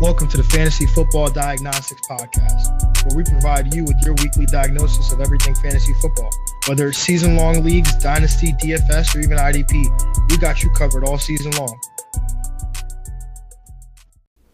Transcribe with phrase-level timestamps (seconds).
[0.00, 5.12] Welcome to the Fantasy Football Diagnostics Podcast, where we provide you with your weekly diagnosis
[5.12, 6.30] of everything fantasy football.
[6.68, 11.18] Whether it's season long leagues, dynasty, DFS, or even IDP, we got you covered all
[11.18, 11.78] season long.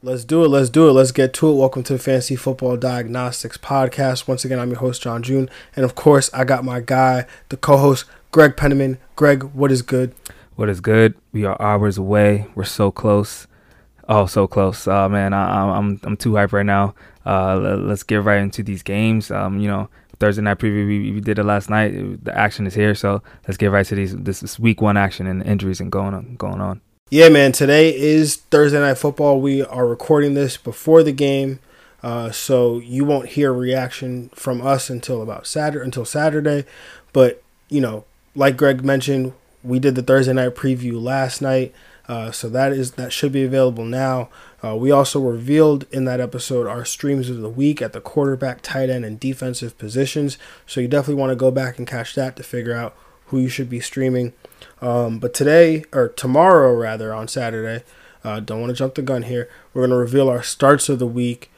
[0.03, 0.49] Let's do it.
[0.49, 0.93] Let's do it.
[0.95, 1.55] Let's get to it.
[1.55, 4.27] Welcome to the Fantasy Football Diagnostics Podcast.
[4.27, 5.49] Once again, I'm your host, John June.
[5.77, 8.99] And of course, I got my guy, the co host, Greg Penniman.
[9.15, 10.13] Greg, what is good?
[10.57, 11.15] What is good?
[11.31, 12.49] We are hours away.
[12.57, 13.47] We're so close.
[14.09, 14.87] Oh, so close.
[14.87, 16.95] Uh, man, I, I'm I'm too hyped right now.
[17.25, 19.31] Uh, let's get right into these games.
[19.31, 19.89] Um, you know,
[20.21, 22.25] Thursday night preview we, we did it last night.
[22.25, 25.27] The action is here, so let's get right to these this, this week one action
[25.27, 26.81] and injuries and going on going on.
[27.11, 27.53] Yeah, man.
[27.53, 29.41] Today is Thursday night football.
[29.41, 31.59] We are recording this before the game,
[32.03, 36.65] uh, so you won't hear reaction from us until about Saturday until Saturday.
[37.13, 41.75] But you know, like Greg mentioned, we did the Thursday night preview last night.
[42.09, 44.29] Uh, so that is that should be available now.
[44.65, 48.63] Uh, we also revealed in that episode our streams of the week at the quarterback,
[48.63, 50.39] tight end, and defensive positions.
[50.67, 53.49] So you definitely want to go back and catch that to figure out who you
[53.49, 54.33] should be streaming.
[54.81, 57.85] Um, but today or tomorrow rather on Saturday,
[58.23, 59.49] uh, don't want to jump the gun here.
[59.75, 61.51] We're gonna reveal our starts of the week.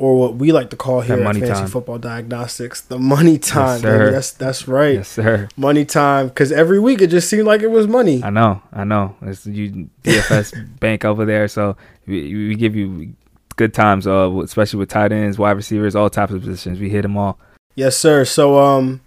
[0.00, 1.66] Or what we like to call here at Fantasy time.
[1.66, 3.82] Football Diagnostics, the money time.
[3.82, 4.94] Yes, that's that's right.
[4.94, 5.48] Yes, sir.
[5.56, 6.28] Money time.
[6.28, 8.22] Because every week it just seemed like it was money.
[8.22, 9.16] I know, I know.
[9.22, 11.76] It's you DFS bank over there, so
[12.06, 13.12] we, we give you
[13.56, 14.06] good times.
[14.06, 16.78] Uh, especially with tight ends, wide receivers, all types of positions.
[16.78, 17.36] We hit them all.
[17.74, 18.24] Yes, sir.
[18.24, 19.00] So um,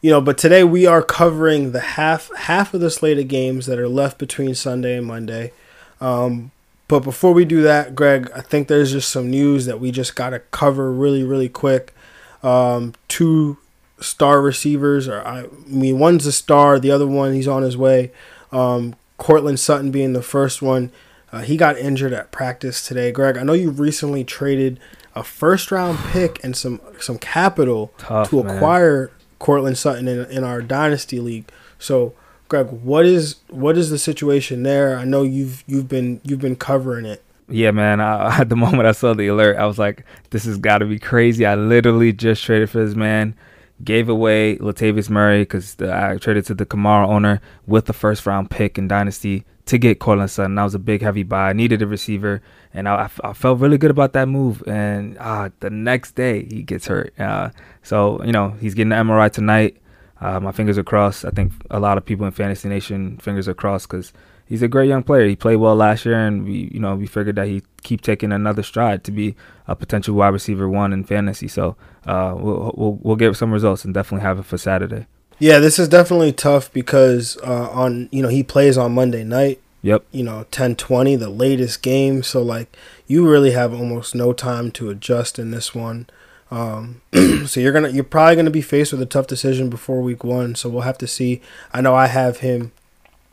[0.00, 3.66] you know, but today we are covering the half half of the slate of games
[3.66, 5.52] that are left between Sunday and Monday.
[6.00, 6.50] Um,
[6.92, 10.14] but before we do that, Greg, I think there's just some news that we just
[10.14, 11.94] got to cover really, really quick.
[12.42, 13.56] Um, two
[13.98, 18.12] star receivers, or I mean, one's a star, the other one he's on his way.
[18.50, 20.92] Um, Courtland Sutton being the first one.
[21.32, 23.10] Uh, he got injured at practice today.
[23.10, 24.78] Greg, I know you recently traded
[25.14, 29.16] a first round pick and some some capital Tough, to acquire man.
[29.38, 31.50] Courtland Sutton in, in our dynasty league.
[31.78, 32.12] So
[32.52, 34.98] Greg, what is what is the situation there?
[34.98, 37.24] I know you've you've been you've been covering it.
[37.48, 37.98] Yeah, man.
[37.98, 40.84] I, at the moment I saw the alert, I was like, "This has got to
[40.84, 43.34] be crazy." I literally just traded for this man,
[43.82, 48.50] gave away Latavius Murray because I traded to the Kamara owner with the first round
[48.50, 50.54] pick in Dynasty to get Courtland Sutton.
[50.56, 51.48] That was a big heavy buy.
[51.48, 52.42] I needed a receiver,
[52.74, 54.62] and I, I felt really good about that move.
[54.66, 57.18] And uh, the next day he gets hurt.
[57.18, 57.48] Uh,
[57.82, 59.78] so you know he's getting the MRI tonight.
[60.22, 61.24] Uh, my fingers are crossed.
[61.24, 64.12] I think a lot of people in Fantasy Nation fingers are crossed because
[64.46, 65.26] he's a great young player.
[65.26, 68.30] He played well last year, and we, you know, we figured that he keep taking
[68.30, 69.34] another stride to be
[69.66, 71.48] a potential wide receiver one in fantasy.
[71.48, 75.06] So uh, we'll, we'll we'll get some results and definitely have it for Saturday.
[75.40, 79.60] Yeah, this is definitely tough because uh, on you know he plays on Monday night.
[79.84, 80.04] Yep.
[80.12, 82.22] You know, 10-20, the latest game.
[82.22, 82.76] So like
[83.08, 86.06] you really have almost no time to adjust in this one.
[86.52, 87.00] Um,
[87.46, 90.54] so you're gonna you're probably gonna be faced with a tough decision before week one.
[90.54, 91.40] So we'll have to see.
[91.72, 92.72] I know I have him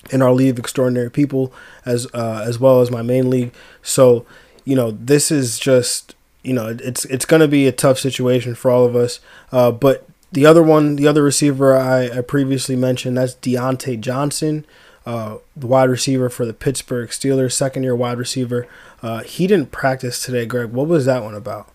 [0.09, 1.51] in our league of extraordinary people
[1.85, 3.53] as uh, as well as my main league.
[3.83, 4.25] So
[4.63, 8.71] you know this is just you know it's it's gonna be a tough situation for
[8.71, 9.19] all of us.
[9.51, 14.65] Uh, but the other one, the other receiver I, I previously mentioned, that's Diontae Johnson.
[15.05, 18.67] Uh, the wide receiver for the Pittsburgh Steelers, second year wide receiver.
[19.01, 20.71] Uh, he didn't practice today, Greg.
[20.71, 21.67] What was that one about?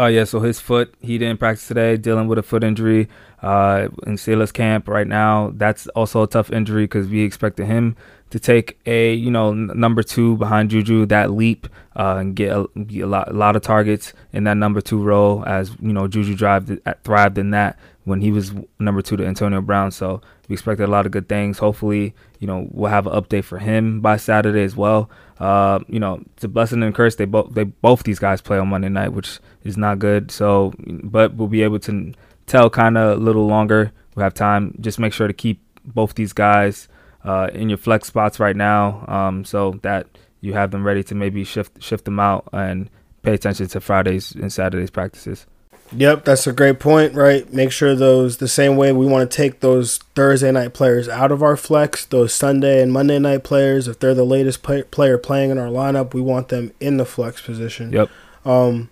[0.00, 3.08] Oh yeah, so his foot, he didn't practice today, dealing with a foot injury
[3.42, 5.50] uh, in Steelers camp right now.
[5.56, 7.96] That's also a tough injury because we expected him
[8.30, 11.66] to take a you know n- number two behind Juju that leap
[11.96, 15.02] uh, and get a, get a, lot a lot of targets in that number two
[15.02, 19.26] role as you know Juju thrived thrived in that when he was number two to
[19.26, 19.90] Antonio Brown.
[19.90, 21.58] So we expected a lot of good things.
[21.58, 25.10] Hopefully, you know we'll have an update for him by Saturday as well.
[25.38, 27.16] Uh, you know, it's a blessing and a curse.
[27.16, 30.30] They both they both these guys play on Monday night, which is not good.
[30.30, 32.12] So, but we'll be able to
[32.46, 33.92] tell kind of a little longer.
[34.14, 34.76] We have time.
[34.80, 36.88] Just make sure to keep both these guys
[37.24, 40.06] uh, in your flex spots right now, um, so that
[40.40, 42.90] you have them ready to maybe shift shift them out and
[43.22, 45.46] pay attention to Fridays and Saturdays practices.
[45.92, 47.50] Yep, that's a great point, right?
[47.52, 51.32] Make sure those the same way we want to take those Thursday night players out
[51.32, 55.16] of our flex, those Sunday and Monday night players, if they're the latest play, player
[55.16, 57.92] playing in our lineup, we want them in the flex position.
[57.92, 58.10] Yep.
[58.44, 58.90] Um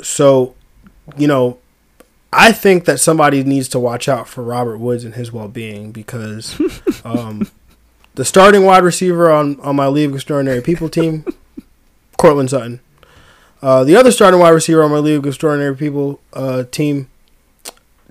[0.00, 0.54] so,
[1.16, 1.58] you know,
[2.32, 6.60] I think that somebody needs to watch out for Robert Woods and his well-being because
[7.04, 7.50] um
[8.14, 11.24] the starting wide receiver on on my League of Extraordinary People team,
[12.18, 12.80] Courtland Sutton.
[13.64, 17.08] Uh, the other starting wide receiver on my League of Extraordinary People uh, team,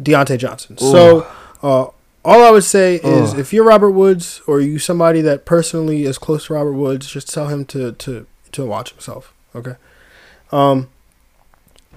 [0.02, 0.76] Diontae Johnson.
[0.82, 0.92] Ooh.
[0.92, 1.28] So,
[1.62, 1.86] uh,
[2.26, 6.18] all I would say is if you're Robert Woods or you somebody that personally is
[6.18, 9.32] close to Robert Woods, just tell him to to to watch himself.
[9.54, 9.76] Okay.
[10.52, 10.90] Um.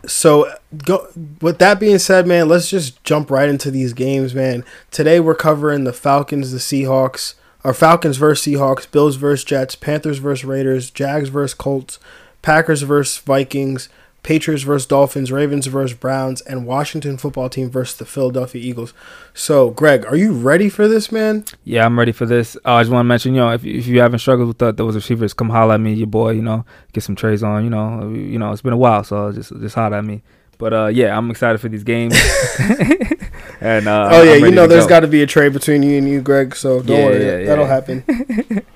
[0.07, 0.53] So,
[0.85, 1.09] go,
[1.41, 4.67] with that being said, man, let's just jump right into these games, man.
[4.91, 10.19] Today we're covering the Falcons, the Seahawks, or Falcons versus Seahawks, Bills versus Jets, Panthers
[10.19, 11.99] versus Raiders, Jags versus Colts,
[12.47, 13.89] Packers versus Vikings,
[14.23, 18.95] Patriots versus Dolphins, Ravens versus Browns, and Washington football team versus the Philadelphia Eagles.
[19.35, 21.45] So, Greg, are you ready for this, man?
[21.65, 22.55] Yeah, I'm ready for this.
[22.65, 24.71] Uh, I just want to mention, you know, if, if you haven't struggled with the,
[24.71, 26.31] those receivers, come holler at me, your boy.
[26.35, 27.65] You know, get some trades on.
[27.65, 30.23] You know, you know, it's been a while, so just just holler at me.
[30.57, 32.15] But uh, yeah, I'm excited for these games.
[33.61, 36.09] and uh, oh yeah, you know, there's got to be a trade between you and
[36.09, 36.55] you, Greg.
[36.55, 37.47] So don't yeah, worry, yeah, yeah.
[37.47, 38.05] that'll happen.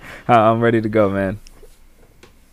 [0.28, 1.38] I'm ready to go, man.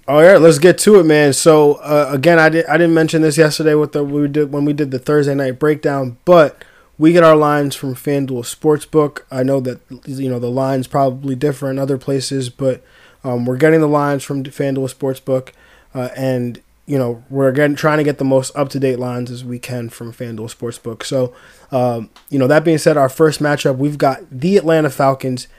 [0.08, 1.34] All right, let's get to it, man.
[1.34, 4.72] So uh, again, I I didn't mention this yesterday with the we did when we
[4.72, 6.64] did the Thursday night breakdown, but
[6.98, 9.24] we get our lines from FanDuel Sportsbook.
[9.30, 12.82] I know that you know the lines probably differ in other places, but
[13.26, 15.50] um, we're getting the lines from FanDuel Sportsbook,
[15.94, 19.30] uh, and you know we're again trying to get the most up to date lines
[19.30, 21.04] as we can from FanDuel Sportsbook.
[21.04, 21.36] So,
[21.70, 25.50] um, you know that being said, our first matchup we've got the Atlanta Falcons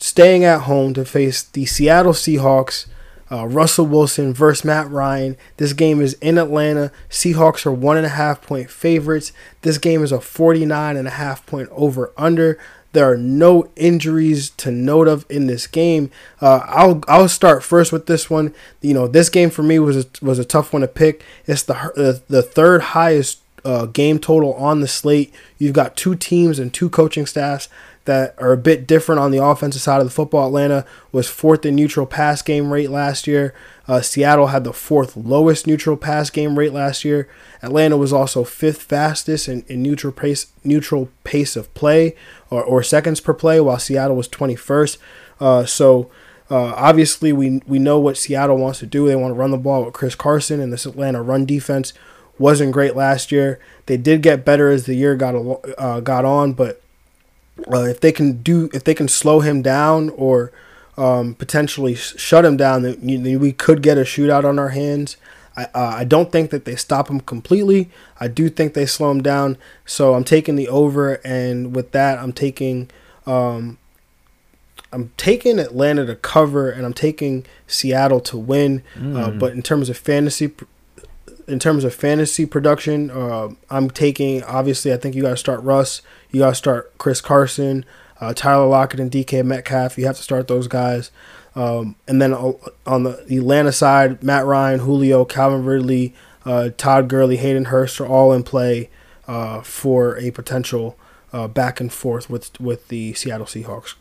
[0.00, 2.86] staying at home to face the Seattle Seahawks.
[3.30, 5.36] Uh, Russell Wilson versus Matt Ryan.
[5.56, 6.92] This game is in Atlanta.
[7.08, 9.32] Seahawks are one and a half point favorites.
[9.62, 12.58] This game is a 49 and a half point over under.
[12.92, 16.10] There are no injuries to note of in this game.
[16.40, 18.54] Uh, I'll I'll start first with this one.
[18.82, 21.24] You know, this game for me was a, was a tough one to pick.
[21.46, 25.34] It's the the, the third highest uh, game total on the slate.
[25.58, 27.68] You've got two teams and two coaching staffs
[28.04, 30.46] that are a bit different on the offensive side of the football.
[30.46, 33.54] Atlanta was fourth in neutral pass game rate last year.
[33.88, 37.28] Uh, Seattle had the fourth lowest neutral pass game rate last year.
[37.62, 42.14] Atlanta was also fifth fastest in, in neutral pace neutral pace of play
[42.50, 44.98] or, or seconds per play, while Seattle was 21st.
[45.40, 46.10] Uh, so
[46.50, 49.06] uh, obviously, we we know what Seattle wants to do.
[49.06, 51.94] They want to run the ball with Chris Carson, and this Atlanta run defense
[52.38, 53.58] wasn't great last year.
[53.86, 55.34] They did get better as the year got
[55.78, 56.82] uh, got on, but
[57.72, 60.52] uh, if they can do if they can slow him down or
[60.96, 65.16] um, potentially shut him down, then we could get a shootout on our hands.
[65.56, 67.90] I, uh, I don't think that they stop him completely.
[68.18, 69.56] I do think they slow him down.
[69.86, 72.90] So I'm taking the over, and with that, I'm taking
[73.26, 73.78] um,
[74.92, 78.82] I'm taking Atlanta to cover, and I'm taking Seattle to win.
[78.96, 79.16] Mm.
[79.16, 80.52] Uh, but in terms of fantasy
[81.46, 84.92] in terms of fantasy production, uh, I'm taking obviously.
[84.92, 86.02] I think you got to start Russ.
[86.34, 87.84] You got to start Chris Carson,
[88.20, 89.96] uh, Tyler Lockett, and DK Metcalf.
[89.96, 91.10] You have to start those guys.
[91.54, 96.12] Um, and then on the Atlanta side, Matt Ryan, Julio, Calvin Ridley,
[96.44, 98.90] uh, Todd Gurley, Hayden Hurst are all in play
[99.28, 100.98] uh, for a potential
[101.32, 103.94] uh, back and forth with with the Seattle Seahawks.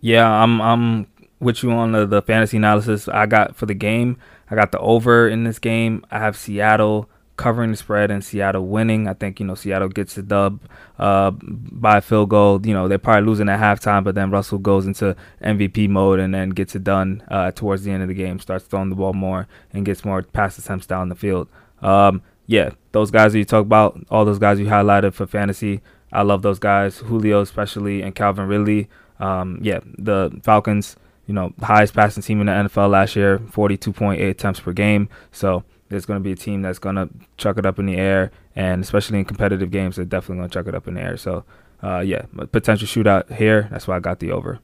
[0.00, 1.06] Yeah, I'm I'm
[1.38, 4.16] with you on the, the fantasy analysis I got for the game.
[4.50, 6.04] I got the over in this game.
[6.10, 7.08] I have Seattle
[7.42, 9.08] covering the spread and Seattle winning.
[9.08, 10.60] I think you know Seattle gets the dub
[10.98, 12.64] uh, by a field goal.
[12.64, 16.32] You know they're probably losing at halftime, but then Russell goes into MVP mode and
[16.32, 18.38] then gets it done uh, towards the end of the game.
[18.38, 21.48] Starts throwing the ball more and gets more pass attempts down the field.
[21.80, 25.80] Um, yeah, those guys that you talk about, all those guys you highlighted for fantasy,
[26.12, 26.98] I love those guys.
[26.98, 28.88] Julio especially and Calvin Ridley.
[29.18, 30.96] Um, yeah, the Falcons
[31.26, 35.08] you know, highest passing team in the NFL last year, 42.8 attempts per game.
[35.30, 37.96] So there's going to be a team that's going to chuck it up in the
[37.96, 41.00] air, and especially in competitive games, they're definitely going to chuck it up in the
[41.00, 41.16] air.
[41.16, 41.44] So,
[41.82, 43.68] uh, yeah, potential shootout here.
[43.70, 44.58] That's why I got the over.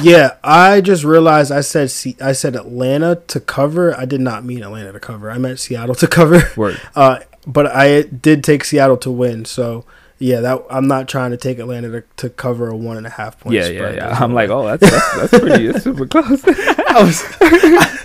[0.00, 3.96] Yeah, I just realized I said C- I said Atlanta to cover.
[3.98, 5.30] I did not mean Atlanta to cover.
[5.30, 6.42] I meant Seattle to cover.
[6.56, 6.80] Word.
[6.94, 9.44] Uh, but I did take Seattle to win.
[9.44, 9.84] So
[10.20, 13.10] yeah, that I'm not trying to take Atlanta to, to cover a one and a
[13.10, 13.56] half point.
[13.56, 14.18] Yeah, yeah, yeah.
[14.20, 15.66] I'm like, oh, that's that's, that's pretty.
[15.66, 16.44] That's super close.
[16.44, 17.22] was,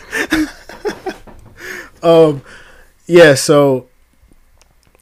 [2.06, 2.42] um,
[3.08, 3.34] yeah.
[3.36, 3.88] So,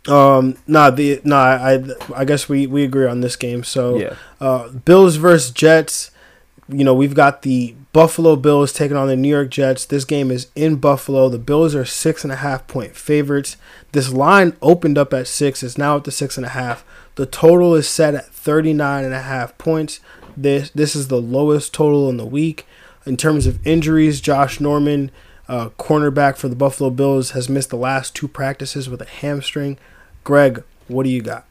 [0.07, 1.37] um, nah, the nah.
[1.37, 1.83] I
[2.15, 3.63] I guess we we agree on this game.
[3.63, 4.15] So, yeah.
[4.39, 6.11] Uh, Bills versus Jets.
[6.69, 9.85] You know, we've got the Buffalo Bills taking on the New York Jets.
[9.85, 11.29] This game is in Buffalo.
[11.29, 13.57] The Bills are six and a half point favorites.
[13.91, 15.61] This line opened up at six.
[15.61, 16.85] It's now at the six and a half.
[17.15, 19.99] The total is set at 39 and a half points.
[20.35, 22.65] This this is the lowest total in the week.
[23.05, 25.11] In terms of injuries, Josh Norman,
[25.53, 29.77] uh, cornerback for the Buffalo Bills, has missed the last two practices with a hamstring.
[30.23, 31.45] Greg, what do you got?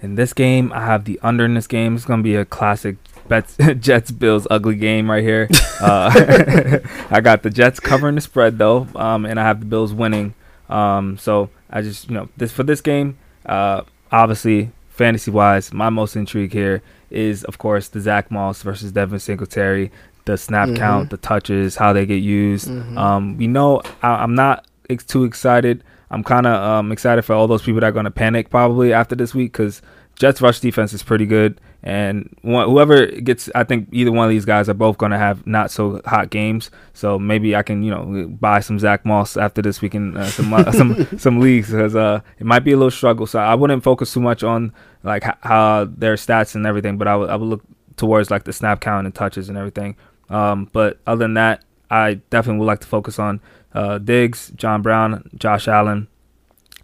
[0.00, 1.96] In this game, I have the under in this game.
[1.96, 2.96] It's gonna be a classic
[3.26, 5.48] Bets, Jets Bills ugly game right here.
[5.82, 6.12] Uh,
[7.10, 10.32] I got the Jets covering the spread though, um, and I have the Bills winning.
[10.68, 13.18] Um, so I just you know this for this game.
[13.44, 13.82] Uh,
[14.12, 19.18] obviously, fantasy wise, my most intrigue here is, of course, the Zach Moss versus Devin
[19.18, 19.90] Singletary.
[20.24, 20.76] The snap mm-hmm.
[20.76, 22.68] count, the touches, how they get used.
[22.68, 22.98] Mm-hmm.
[22.98, 25.82] Um, we know I, am not ex- too excited.
[26.10, 28.92] I'm kind of um, excited for all those people that are going to panic probably
[28.92, 29.80] after this week because
[30.16, 31.60] Jets rush defense is pretty good.
[31.84, 35.44] And whoever gets, I think either one of these guys are both going to have
[35.48, 36.70] not so hot games.
[36.92, 40.26] So maybe I can, you know, buy some Zach Moss after this week in uh,
[40.26, 43.26] some uh, some some leagues because uh, it might be a little struggle.
[43.26, 47.16] So I wouldn't focus too much on like how their stats and everything, but I
[47.16, 47.62] would I would look
[47.96, 49.96] towards like the snap count and touches and everything.
[50.28, 53.40] Um, but other than that, I definitely would like to focus on
[53.74, 56.08] uh, Diggs, John Brown, Josh Allen.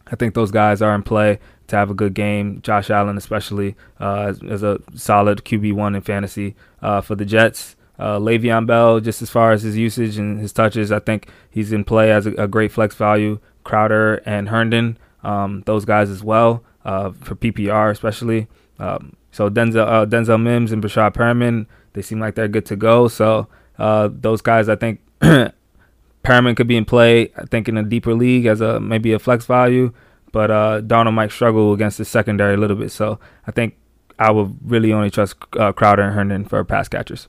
[0.06, 2.60] I think those guys are in play to have a good game.
[2.62, 7.76] Josh Allen, especially, uh, a solid QB1 in fantasy uh, for the Jets.
[7.98, 11.72] Uh, Le'Veon Bell, just as far as his usage and his touches, I think he's
[11.72, 13.40] in play as a, a great flex value.
[13.64, 18.46] Crowder and Herndon, um, those guys as well, uh, for PPR especially.
[18.78, 21.66] Um, so Denzel, uh, Denzel Mims and Breshad Perriman,
[21.98, 23.08] they seem like they're good to go.
[23.08, 27.32] So uh, those guys, I think Perriman could be in play.
[27.36, 29.92] I think in a deeper league as a maybe a flex value,
[30.30, 32.92] but uh, Darnold might struggle against the secondary a little bit.
[32.92, 33.74] So I think
[34.16, 37.26] I would really only trust uh, Crowder and Herndon for pass catchers.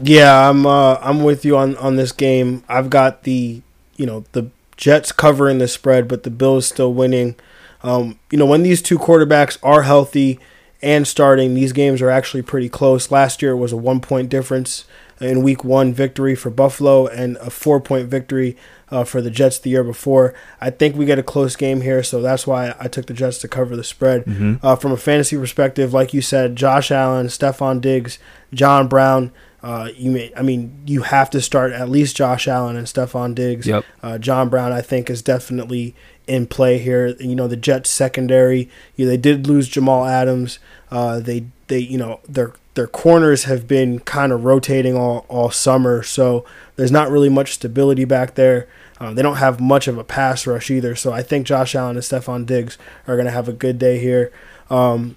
[0.00, 2.62] Yeah, I'm uh, I'm with you on on this game.
[2.68, 3.60] I've got the
[3.96, 7.34] you know the Jets covering the spread, but the Bills still winning.
[7.82, 10.38] Um, you know when these two quarterbacks are healthy
[10.80, 13.10] and starting, these games are actually pretty close.
[13.10, 14.84] Last year it was a one point difference
[15.20, 18.56] in week one victory for Buffalo and a four point victory
[18.90, 20.34] uh, for the Jets the year before.
[20.60, 23.38] I think we get a close game here, so that's why I took the Jets
[23.38, 24.24] to cover the spread.
[24.24, 24.64] Mm-hmm.
[24.64, 28.18] Uh, from a fantasy perspective, like you said, Josh Allen, Stefon Diggs,
[28.52, 29.32] John Brown.
[29.60, 33.34] Uh, you may, I mean, you have to start at least Josh Allen and Stefon
[33.34, 33.66] Diggs.
[33.66, 33.84] Yep.
[34.02, 35.96] Uh, John Brown, I think, is definitely
[36.28, 37.08] in play here.
[37.20, 38.68] You know, the Jets secondary.
[38.96, 40.58] You know, they did lose Jamal Adams.
[40.90, 45.50] Uh, they they you know their their corners have been kind of rotating all all
[45.50, 46.44] summer, so
[46.76, 48.68] there's not really much stability back there.
[49.00, 51.96] Um, they don't have much of a pass rush either, so I think Josh Allen
[51.96, 54.32] and Stefon Diggs are going to have a good day here.
[54.70, 55.16] Um,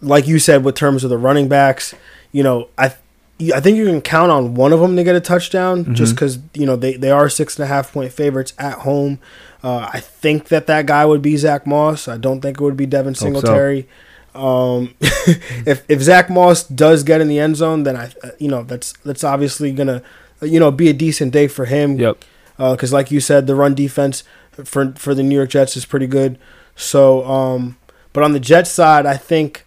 [0.00, 1.94] like you said, with terms of the running backs,
[2.32, 2.94] you know, I
[3.52, 5.94] I think you can count on one of them to get a touchdown mm-hmm.
[5.94, 9.18] just because you know they, they are six and a half point favorites at home.
[9.64, 12.06] Uh, I think that that guy would be Zach Moss.
[12.06, 13.88] I don't think it would be Devin Singletary.
[14.34, 14.40] So.
[14.40, 18.62] Um, if if Zach Moss does get in the end zone, then I you know
[18.62, 20.02] that's that's obviously gonna
[20.42, 21.98] you know be a decent day for him.
[21.98, 22.22] Yep
[22.56, 25.84] because uh, like you said, the run defense for for the New York Jets is
[25.84, 26.38] pretty good.
[26.76, 27.76] So, um,
[28.12, 29.66] but on the Jets side, I think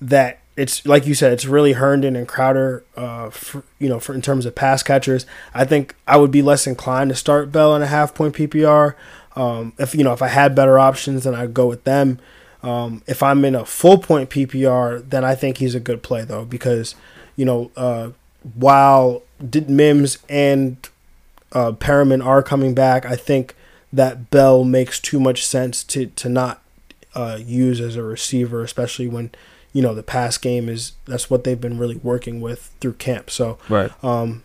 [0.00, 2.84] that it's like you said, it's really Herndon and Crowder.
[2.96, 6.42] Uh, for, you know, for in terms of pass catchers, I think I would be
[6.42, 8.94] less inclined to start Bell in a half point PPR.
[9.36, 12.18] Um, if you know, if I had better options, then I'd go with them.
[12.62, 16.24] Um, if I'm in a full point PPR, then I think he's a good play
[16.24, 16.94] though because
[17.36, 18.10] you know uh,
[18.54, 20.76] while did Mims and
[21.52, 23.54] uh, Perriman are coming back, I think
[23.92, 26.62] that Bell makes too much sense to to not
[27.14, 29.30] uh, use as a receiver, especially when
[29.72, 33.30] you know the pass game is that's what they've been really working with through camp.
[33.30, 34.42] So right, um,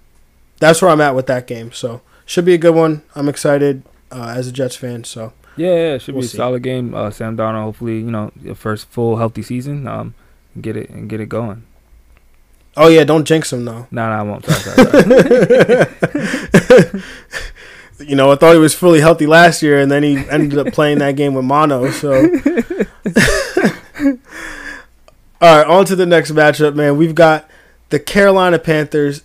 [0.59, 1.71] that's where I'm at with that game.
[1.71, 3.01] So should be a good one.
[3.15, 5.03] I'm excited uh, as a Jets fan.
[5.03, 6.37] So yeah, yeah it should we'll be a see.
[6.37, 6.93] solid game.
[6.93, 10.13] Uh, Sam Darnold, hopefully, you know, your first full healthy season, um,
[10.59, 11.63] get it and get it going.
[12.77, 13.87] Oh yeah, don't jinx him though.
[13.91, 14.45] No, no, I won't.
[14.45, 15.85] Sorry, sorry,
[16.61, 17.03] sorry.
[17.99, 20.73] you know, I thought he was fully healthy last year, and then he ended up
[20.73, 21.91] playing that game with mono.
[21.91, 22.13] So,
[25.41, 26.95] all right, on to the next matchup, man.
[26.97, 27.49] We've got
[27.89, 29.23] the Carolina Panthers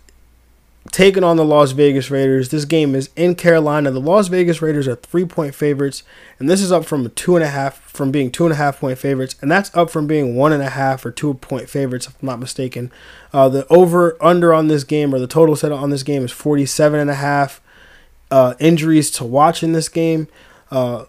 [0.93, 2.51] taking on the Las Vegas Raiders.
[2.51, 3.91] This game is in Carolina.
[3.91, 6.03] The Las Vegas Raiders are three point favorites,
[6.39, 8.81] and this is up from two and a half from being two and a half
[8.81, 12.07] point favorites, and that's up from being one and a half or two point favorites,
[12.07, 12.93] if I'm not mistaken.
[13.33, 16.33] Uh, the over under on this game or the total set on this game is
[16.33, 17.61] 47 and a half.
[18.31, 20.29] Uh, injuries to watch in this game.
[20.71, 21.05] Uh,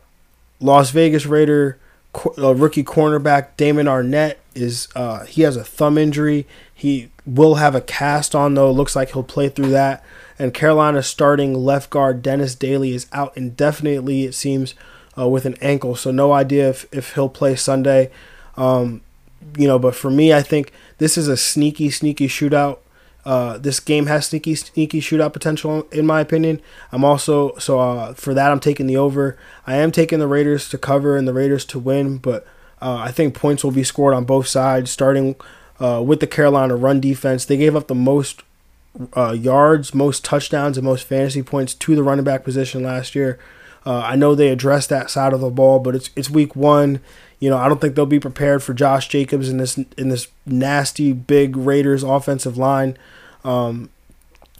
[0.60, 1.79] Las Vegas Raider
[2.38, 6.46] uh, rookie cornerback Damon Arnette is uh, he has a thumb injury.
[6.74, 8.72] He will have a cast on though.
[8.72, 10.03] Looks like he'll play through that.
[10.38, 14.25] And Carolina starting left guard Dennis Daley is out indefinitely.
[14.25, 14.75] It seems
[15.17, 18.12] uh, with an ankle, so no idea if, if he'll play Sunday.
[18.58, 19.01] Um,
[19.58, 22.79] you know, but for me, I think this is a sneaky, sneaky shootout.
[23.24, 26.62] Uh, this game has sneaky, sneaky shootout potential, in my opinion.
[26.91, 29.38] I'm also so uh, for that I'm taking the over.
[29.65, 32.46] I am taking the Raiders to cover and the Raiders to win, but
[32.82, 34.91] uh, I think points will be scored on both sides.
[34.91, 35.36] Starting
[35.79, 38.44] uh, with the Carolina run defense, they gave up the most
[39.15, 43.38] uh, yards, most touchdowns, and most fantasy points to the running back position last year.
[43.86, 47.01] Uh, I know they addressed that side of the ball, but it's it's week one.
[47.39, 50.27] You know, I don't think they'll be prepared for Josh Jacobs in this in this
[50.46, 52.98] nasty big Raiders offensive line.
[53.44, 53.89] Um,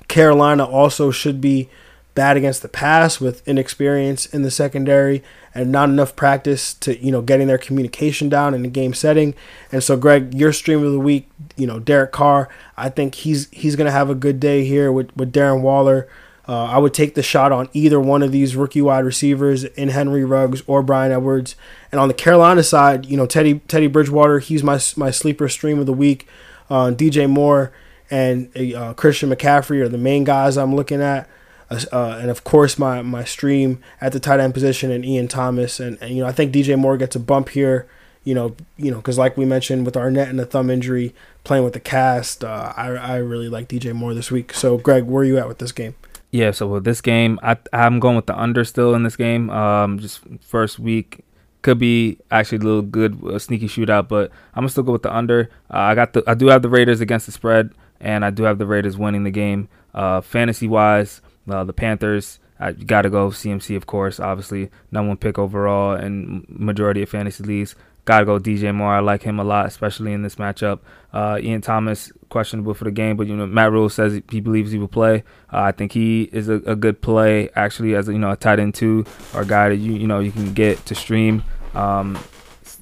[0.08, 1.70] Carolina also should be
[2.16, 5.22] bad against the pass with inexperience in the secondary
[5.54, 9.36] and not enough practice to you know getting their communication down in the game setting.
[9.72, 12.50] And so, Greg, your stream of the week, you know, Derek Carr.
[12.78, 16.08] I think he's he's gonna have a good day here with with Darren Waller.
[16.48, 19.90] Uh, I would take the shot on either one of these rookie wide receivers in
[19.90, 21.56] Henry Ruggs or Bryan Edwards.
[21.92, 25.80] And on the Carolina side, you know Teddy Teddy Bridgewater, he's my my sleeper stream
[25.80, 26.28] of the week.
[26.70, 27.72] Uh, DJ Moore
[28.10, 31.30] and uh, Christian McCaffrey are the main guys I'm looking at.
[31.76, 35.28] Uh, uh, and of course, my, my stream at the tight end position and Ian
[35.28, 35.80] Thomas.
[35.80, 37.88] And, and, you know, I think DJ Moore gets a bump here,
[38.24, 41.14] you know, you know, because like we mentioned with Arnette and the thumb injury,
[41.44, 44.54] playing with the cast, uh, I, I really like DJ Moore this week.
[44.54, 45.96] So, Greg, where are you at with this game?
[46.32, 49.50] Yeah, so with this game, I I'm going with the under still in this game.
[49.50, 51.24] Um, just first week
[51.62, 55.04] could be actually a little good, a sneaky shootout, but I'm gonna still go with
[55.04, 55.50] the under.
[55.74, 58.44] Uh, I got the I do have the Raiders against the spread, and I do
[58.44, 59.70] have the Raiders winning the game.
[59.94, 62.40] Uh, fantasy wise, uh, the Panthers.
[62.60, 64.20] I got to go CMC, of course.
[64.20, 67.76] Obviously, number one pick overall and majority of fantasy leagues.
[68.06, 68.94] Got to go DJ Moore.
[68.94, 70.80] I like him a lot, especially in this matchup.
[71.12, 74.72] Uh, Ian Thomas questionable for the game, but you know Matt Rhule says he believes
[74.72, 75.24] he will play.
[75.52, 78.60] Uh, I think he is a, a, good play actually as you know a tight
[78.60, 81.44] end two or a guy that you you know you can get to stream.
[81.74, 82.20] Um,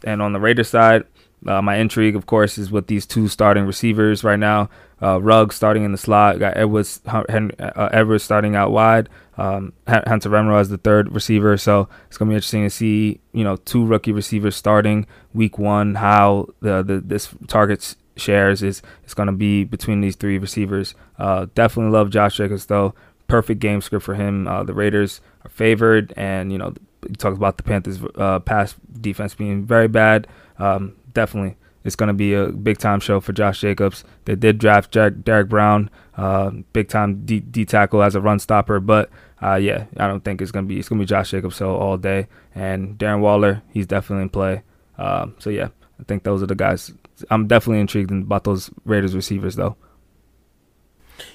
[0.04, 1.06] and on the Raiders side,
[1.48, 4.70] uh, my intrigue, of course, is with these two starting receivers right now.
[5.02, 6.40] Uh, Ruggs starting in the slot.
[6.40, 9.10] Got Edwards, Henry, uh, Edwards starting out wide.
[9.38, 11.58] Um, Hunter Renfrow as the third receiver.
[11.58, 15.96] So it's gonna be interesting to see, you know, two rookie receivers starting week one.
[15.96, 20.96] How the, the this targets shares is is gonna be between these three receivers.
[21.18, 22.94] Uh, definitely love Josh Jacobs though.
[23.28, 24.48] Perfect game script for him.
[24.48, 26.74] Uh, the Raiders are favored, and you know,
[27.08, 30.28] he talks about the Panthers' uh, pass defense being very bad.
[30.60, 34.04] Um, definitely it's going to be a big time show for Josh Jacobs.
[34.26, 38.40] They did draft Jack, Derrick Brown, uh, big time D, D, tackle as a run
[38.40, 39.10] stopper, but
[39.42, 41.58] uh, yeah, I don't think it's going to be it's going to be Josh Jacobs
[41.58, 42.28] so all day.
[42.56, 44.64] And Darren Waller, he's definitely in play.
[44.98, 46.94] Uh, so yeah, I think those are the guys.
[47.30, 49.76] I'm definitely intrigued about those Raiders receivers though.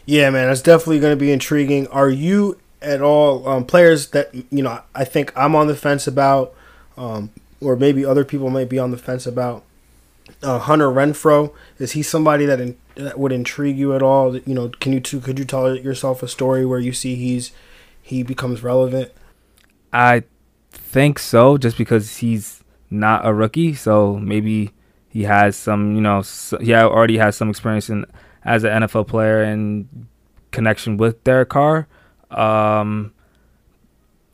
[0.07, 1.87] Yeah, man, that's definitely going to be intriguing.
[1.89, 4.81] Are you at all um, players that you know?
[4.95, 6.55] I think I'm on the fence about,
[6.97, 9.65] um, or maybe other people might be on the fence about
[10.43, 11.53] uh, Hunter Renfrow?
[11.79, 14.37] is he somebody that, in, that would intrigue you at all?
[14.37, 17.53] You know, can you could you tell yourself a story where you see he's
[18.01, 19.13] he becomes relevant?
[19.93, 20.25] I
[20.71, 24.73] think so, just because he's not a rookie, so maybe
[25.09, 26.23] he has some, you know,
[26.61, 28.05] he already has some experience in
[28.45, 30.07] as an NFL player and
[30.51, 31.87] connection with Derek Carr.
[32.31, 33.13] Um,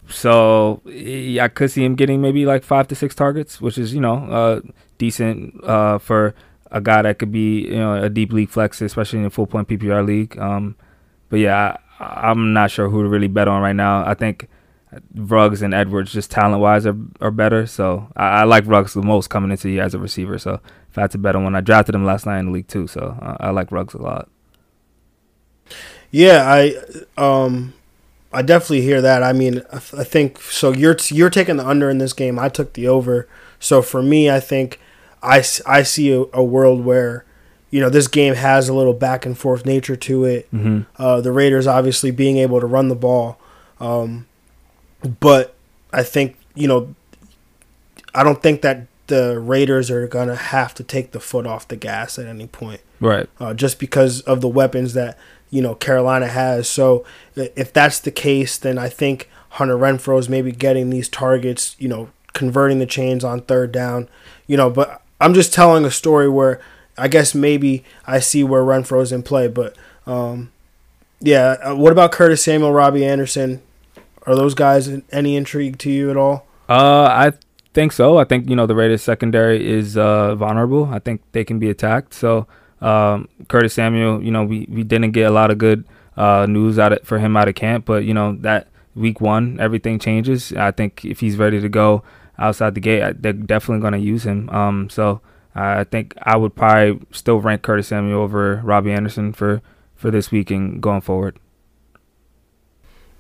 [0.09, 4.00] so I could see him getting maybe like five to six targets, which is you
[4.00, 4.61] know uh,
[4.98, 6.35] decent uh, for
[6.70, 9.46] a guy that could be you know a deep league flex, especially in a full
[9.46, 10.38] point PPR league.
[10.38, 10.76] Um,
[11.28, 14.04] but yeah, I, am not sure who to really bet on right now.
[14.07, 14.48] I think
[15.14, 17.66] Ruggs and Edwards, just talent wise, are, are better.
[17.66, 20.38] So I, I like Ruggs the most coming into year as a receiver.
[20.38, 22.52] So if I had to bet on one, I drafted him last night in the
[22.52, 22.87] league too.
[22.87, 24.28] So uh, I like Ruggs a lot.
[26.11, 26.76] Yeah, I
[27.16, 27.74] um
[28.33, 29.22] I definitely hear that.
[29.22, 30.72] I mean, I, I think so.
[30.72, 32.38] You're you're taking the under in this game.
[32.38, 33.28] I took the over.
[33.61, 34.81] So for me, I think
[35.23, 37.25] I, I see a, a world where
[37.71, 40.49] you know this game has a little back and forth nature to it.
[40.53, 40.83] Mm-hmm.
[40.97, 43.38] Uh, the Raiders obviously being able to run the ball,
[43.81, 44.27] um,
[45.21, 45.57] but
[45.93, 46.95] I think you know
[48.14, 51.77] I don't think that the Raiders are gonna have to take the foot off the
[51.77, 53.29] gas at any point, right?
[53.40, 55.19] Uh, just because of the weapons that
[55.51, 56.69] you know Carolina has.
[56.69, 61.77] So if that's the case, then I think Hunter Renfrow is maybe getting these targets,
[61.79, 64.09] you know, converting the chains on third down,
[64.47, 64.68] you know.
[64.68, 66.61] But I'm just telling a story where
[66.99, 69.49] I guess maybe I see where Renfrow's in play.
[69.49, 69.75] But
[70.07, 70.53] um,
[71.20, 73.62] yeah, uh, what about Curtis Samuel, Robbie Anderson?
[74.27, 76.47] Are those guys any intrigue to you at all?
[76.68, 77.33] Uh, I
[77.73, 78.18] think so.
[78.18, 80.87] I think you know the Raiders secondary is uh, vulnerable.
[80.92, 82.14] I think they can be attacked.
[82.14, 82.47] So
[82.81, 85.85] um, Curtis Samuel, you know, we, we didn't get a lot of good
[86.16, 89.59] uh, news out of, for him out of camp, but you know that week one
[89.61, 90.53] everything changes.
[90.53, 92.03] I think if he's ready to go
[92.38, 94.49] outside the gate, they're definitely going to use him.
[94.51, 95.20] Um, so
[95.55, 99.62] I think I would probably still rank Curtis Samuel over Robbie Anderson for
[99.94, 101.38] for this week and going forward.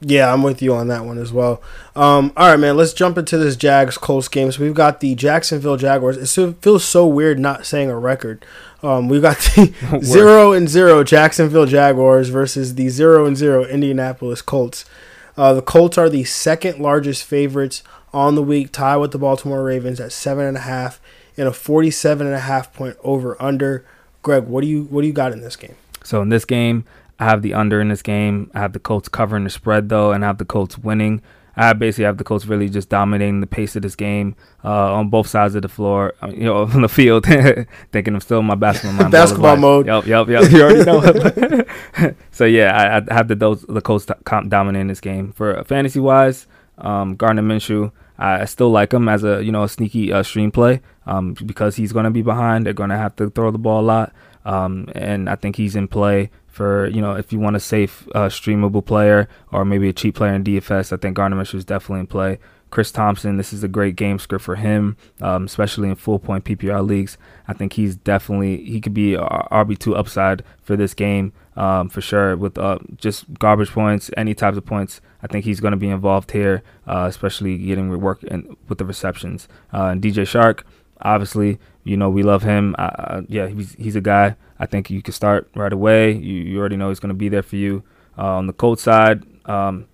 [0.00, 1.62] Yeah, I'm with you on that one as well.
[1.96, 4.52] Um, all right, man, let's jump into this Jags Colts game.
[4.52, 6.36] So we've got the Jacksonville Jaguars.
[6.36, 8.44] It feels so weird not saying a record.
[8.82, 14.42] Um, we've got the zero and zero Jacksonville Jaguars versus the zero and zero Indianapolis
[14.42, 14.84] Colts.
[15.36, 19.64] Uh, the Colts are the second largest favorites on the week, tied with the Baltimore
[19.64, 21.00] Ravens at seven and a half
[21.36, 23.84] in a 47 and a half point over under.
[24.22, 25.74] Greg, what do you what do you got in this game?
[26.04, 26.84] So in this game,
[27.18, 28.50] I have the under in this game.
[28.54, 31.20] I have the Colts covering the spread though, and I have the Colts winning.
[31.56, 35.08] I basically have the Colts really just dominating the pace of this game uh, on
[35.08, 37.26] both sides of the floor, you know, on the field.
[37.92, 39.12] thinking I'm still in my basketball mind.
[39.12, 39.86] basketball mode.
[39.86, 40.50] Yep, yep, yep.
[40.50, 42.14] You already know.
[42.30, 44.06] so yeah, I, I, have the those the Colts
[44.48, 46.46] dominating this game for fantasy wise.
[46.78, 50.50] Um, Gardner Minshew, I still like him as a you know a sneaky uh, stream
[50.50, 52.66] play um, because he's going to be behind.
[52.66, 54.12] They're going to have to throw the ball a lot,
[54.44, 58.06] um, and I think he's in play for you know if you want a safe
[58.14, 60.92] uh, streamable player or maybe a cheap player in DFS.
[60.92, 62.38] I think Gardner is definitely in play.
[62.70, 66.44] Chris Thompson, this is a great game script for him, um, especially in full point
[66.44, 67.16] PPR leagues.
[67.46, 72.00] I think he's definitely he could be RB two upside for this game um, for
[72.00, 75.00] sure with uh, just garbage points, any types of points.
[75.22, 78.84] I think he's going to be involved here, uh, especially getting work in, with the
[78.84, 79.48] receptions.
[79.72, 80.62] Uh, and DJ Chark,
[81.00, 82.74] obviously, you know we love him.
[82.78, 84.36] Uh, yeah, he's he's a guy.
[84.58, 86.12] I think you can start right away.
[86.12, 87.84] You you already know he's going to be there for you.
[88.16, 89.86] Uh, on the Colts side, um,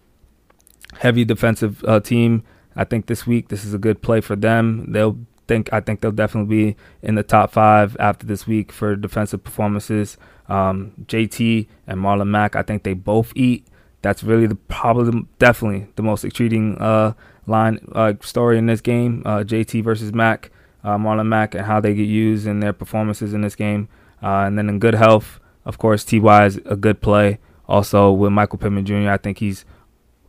[0.99, 2.45] heavy defensive uh, team.
[2.77, 4.93] I think this week this is a good play for them.
[4.93, 5.19] They'll
[5.51, 9.43] think I think they'll definitely be in the top five after this week for defensive
[9.43, 10.17] performances.
[10.49, 13.67] Um, JT and Marlon Mack, I think they both eat.
[14.03, 17.15] That's really the probably definitely the most intriguing uh,
[17.47, 19.23] line uh, story in this game.
[19.27, 20.51] Uh, JT versus Mack,
[20.85, 23.89] uh, Marlon Mack, and how they get used in their performances in this game.
[24.23, 27.39] Uh, and then in good health, of course, Ty is a good play.
[27.69, 29.65] Also with Michael Pittman Jr., I think he's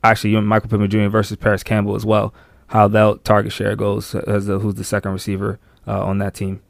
[0.04, 1.08] actually Michael Pittman Jr.
[1.08, 2.34] versus Parris Campbell as well.
[2.68, 6.62] How that target share goes as the, who's the second receiver uh, on that team.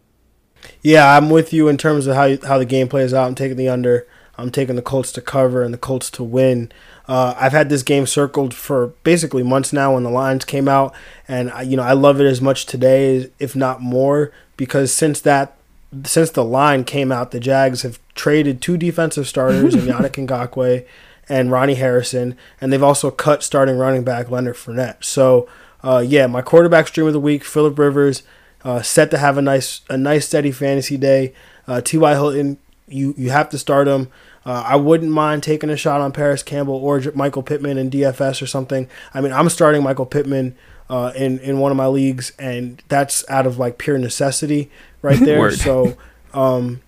[0.82, 3.28] Yeah, I'm with you in terms of how you, how the game plays out.
[3.28, 4.08] I'm taking the under.
[4.38, 6.72] I'm taking the Colts to cover and the Colts to win.
[7.12, 10.96] Uh, I've had this game circled for basically months now when the lines came out,
[11.28, 15.58] and you know I love it as much today, if not more, because since that
[16.06, 20.86] since the line came out, the Jags have traded two defensive starters in Yannick Ngakoue
[21.28, 25.04] and Ronnie Harrison, and they've also cut starting running back Leonard Fournette.
[25.04, 25.50] So,
[25.84, 28.24] uh, yeah, my quarterback stream of the week, Philip Rivers,
[28.64, 31.34] uh, set to have a nice a nice steady fantasy day.
[31.68, 32.14] Uh, T.Y.
[32.14, 34.08] Hilton, you you have to start him.
[34.46, 38.42] Uh, I wouldn't mind taking a shot on Parris Campbell or Michael Pittman in DFS
[38.42, 38.90] or something.
[39.14, 40.56] I mean, I'm starting Michael Pittman
[40.90, 45.20] uh, in in one of my leagues, and that's out of like pure necessity right
[45.24, 45.52] there.
[45.52, 45.96] so,
[46.34, 46.82] um,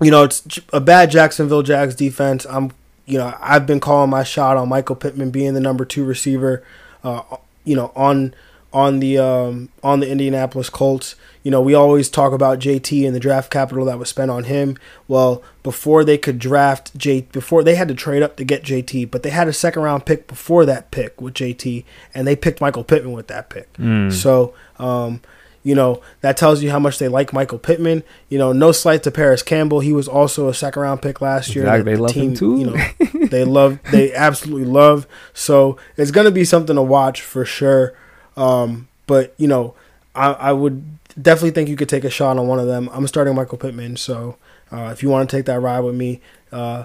[0.00, 2.46] you know, it's a bad Jacksonville Jags defense.
[2.48, 2.70] I'm,
[3.04, 6.64] you know, I've been calling my shot on Michael Pittman being the number two receiver.
[7.02, 7.22] Uh,
[7.64, 8.34] you know, on
[8.72, 11.16] on the um, on the Indianapolis Colts.
[11.42, 14.44] You know, we always talk about JT and the draft capital that was spent on
[14.44, 14.76] him.
[15.08, 19.10] Well, before they could draft J, before they had to trade up to get JT,
[19.10, 22.60] but they had a second round pick before that pick with JT, and they picked
[22.60, 23.72] Michael Pittman with that pick.
[23.74, 24.12] Mm.
[24.12, 25.22] So, um,
[25.62, 28.02] you know, that tells you how much they like Michael Pittman.
[28.28, 29.80] You know, no slight to Parris Campbell.
[29.80, 31.64] He was also a second round pick last year.
[31.64, 31.92] Exactly.
[31.92, 32.58] They the love team, him too.
[32.58, 35.06] You know, they love, they absolutely love.
[35.34, 37.94] So it's going to be something to watch for sure.
[38.36, 39.74] Um, but you know,
[40.14, 40.84] I, I would
[41.20, 42.88] definitely think you could take a shot on one of them.
[42.92, 44.36] I'm starting Michael Pittman, so
[44.72, 46.20] uh, if you want to take that ride with me,
[46.52, 46.84] uh,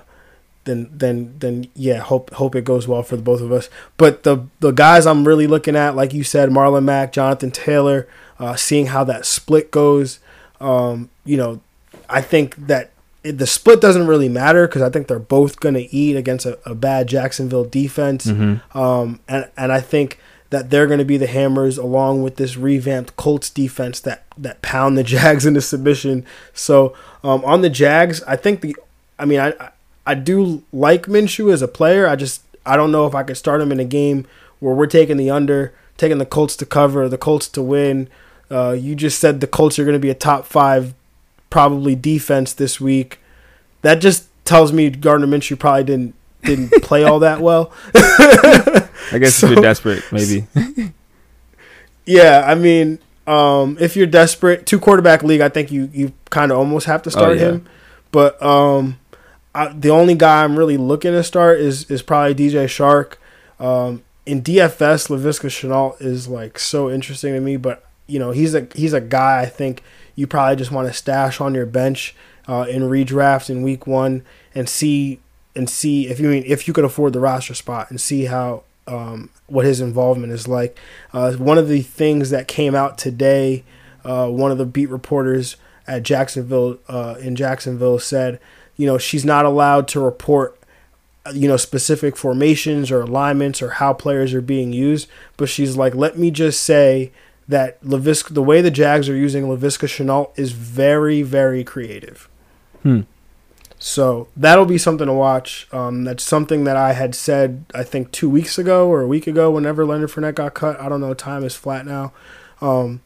[0.65, 3.69] then then then yeah, hope hope it goes well for the both of us.
[3.97, 8.07] But the the guys I'm really looking at, like you said, Marlon Mack, Jonathan Taylor,
[8.39, 10.19] uh, seeing how that split goes.
[10.59, 11.61] Um, you know,
[12.09, 12.91] I think that
[13.23, 16.45] it, the split doesn't really matter because I think they're both going to eat against
[16.45, 18.25] a, a, bad Jacksonville defense.
[18.25, 18.77] Mm-hmm.
[18.77, 22.55] Um, and and I think that they're going to be the hammers along with this
[22.55, 26.25] revamped Colts defense that that pound the Jags into submission.
[26.53, 28.75] So um, on the Jags, I think the,
[29.17, 29.53] I mean, I
[30.05, 32.07] I do like Minshew as a player.
[32.07, 34.25] I just I don't know if I could start him in a game
[34.59, 38.07] where we're taking the under, taking the Colts to cover, the Colts to win.
[38.49, 40.93] Uh, you just said the Colts are going to be a top five,
[41.49, 43.19] probably defense this week.
[43.81, 47.71] That just tells me Gardner Minshew probably didn't didn't play all that well.
[47.95, 50.47] I guess so, if you're desperate, maybe.
[52.05, 56.51] yeah, I mean, um, if you're desperate, two quarterback league, I think you you kind
[56.51, 57.39] of almost have to start oh, yeah.
[57.39, 57.67] him.
[58.11, 58.99] But um,
[59.53, 63.15] I, the only guy I'm really looking to start is is probably DJ Chark.
[63.59, 68.53] Um, in DFS, Laviska Shenault is like so interesting to me, but you know he's
[68.53, 69.83] a he's a guy I think
[70.15, 72.15] you probably just want to stash on your bench
[72.47, 75.19] uh, in redraft in week one and see
[75.55, 78.63] and see if you mean if you could afford the roster spot and see how
[78.87, 80.77] um, what his involvement is like.
[81.13, 83.63] Uh, one of the things that came out today,
[84.03, 85.55] uh, one of the beat reporters
[85.87, 88.39] at Jacksonville uh, in Jacksonville said,
[88.75, 90.59] you know, she's not allowed to report
[91.33, 95.07] you know specific formations or alignments or how players are being used.
[95.37, 97.11] But she's like, let me just say
[97.47, 102.29] that Laviska, the way the Jags are using Laviska Shenault is very very creative.
[102.83, 103.01] Hmm.
[103.85, 105.67] So that'll be something to watch.
[105.71, 109.27] Um, that's something that I had said I think two weeks ago or a week
[109.27, 109.51] ago.
[109.51, 111.13] Whenever Leonard Fournette got cut, I don't know.
[111.13, 112.11] Time is flat now,
[112.61, 113.01] um,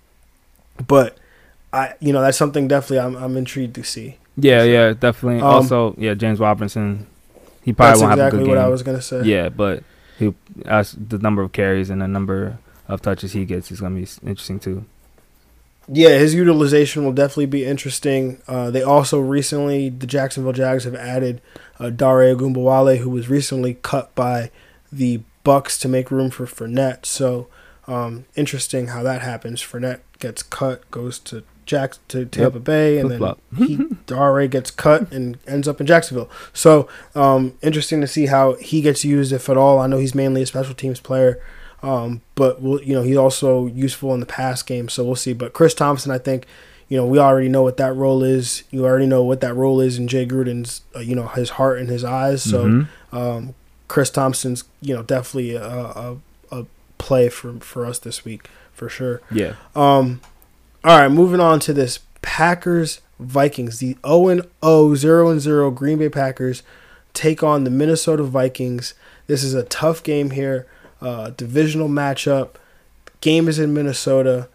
[0.87, 1.17] but
[1.73, 4.19] I you know that's something definitely I'm I'm intrigued to see.
[4.37, 5.41] Yeah, yeah, definitely.
[5.41, 7.07] Um, also, yeah, James Robinson.
[7.61, 8.55] He probably won't have a good game.
[8.55, 8.57] That's exactly what.
[8.57, 9.23] I was gonna say.
[9.23, 9.83] Yeah, but
[10.17, 14.07] he the number of carries and the number of touches he gets is gonna be
[14.23, 14.85] interesting too.
[15.91, 18.41] Yeah, his utilization will definitely be interesting.
[18.47, 21.41] Uh, they also recently, the Jacksonville Jags have added
[21.79, 24.51] uh, Dare Ogunbowale, who was recently cut by
[24.91, 27.05] the Bucks to make room for Fournette.
[27.05, 27.47] So
[27.87, 29.61] um, interesting how that happens.
[29.63, 33.39] Fournette gets cut, goes to Jack to Tampa Bay, and then Flip-flop.
[33.57, 36.29] he Dare gets cut and ends up in Jacksonville.
[36.53, 39.79] So um, interesting to see how he gets used, if at all.
[39.79, 41.41] I know he's mainly a special teams player.
[41.81, 45.33] Um, but we'll, you know he's also useful in the pass game, so we'll see.
[45.33, 46.45] But Chris Thompson, I think,
[46.89, 48.63] you know, we already know what that role is.
[48.71, 51.79] You already know what that role is in Jay Gruden's, uh, you know, his heart
[51.79, 52.41] and his eyes.
[52.43, 52.87] So Mhm.
[53.13, 53.55] um,
[53.87, 56.17] Chris Thompson's, you know, definitely a, a,
[56.51, 56.65] a
[56.97, 59.21] play for for us this week for sure.
[59.31, 60.21] yeah, Um,
[60.83, 63.79] all right, moving on to this Packers Vikings.
[63.79, 66.63] The 0 0 0 0 Green Bay Packers
[67.13, 68.93] take on the Minnesota Vikings.
[69.27, 70.65] This is a tough game here,
[71.01, 72.55] uh, divisional matchup.
[73.21, 74.49] Game is in Minnesota.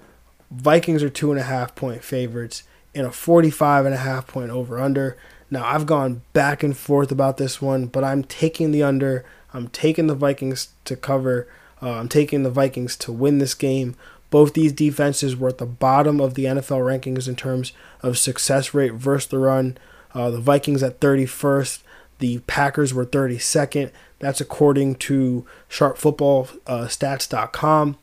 [0.51, 2.63] Vikings are two and a half point favorites
[2.95, 5.17] in a 45 and a half point over under.
[5.51, 9.25] Now, I've gone back and forth about this one, but I'm taking the under.
[9.53, 11.47] I'm taking the Vikings to cover.
[11.83, 13.95] Uh, I'm taking the Vikings to win this game.
[14.31, 18.75] Both these defenses were at the bottom of the NFL rankings in terms of success
[18.75, 19.79] rate versus the run.
[20.13, 21.83] Uh, the Vikings at 31st,
[22.19, 23.91] the Packers were 32nd.
[24.25, 27.99] That's according to sharpfootballstats.com.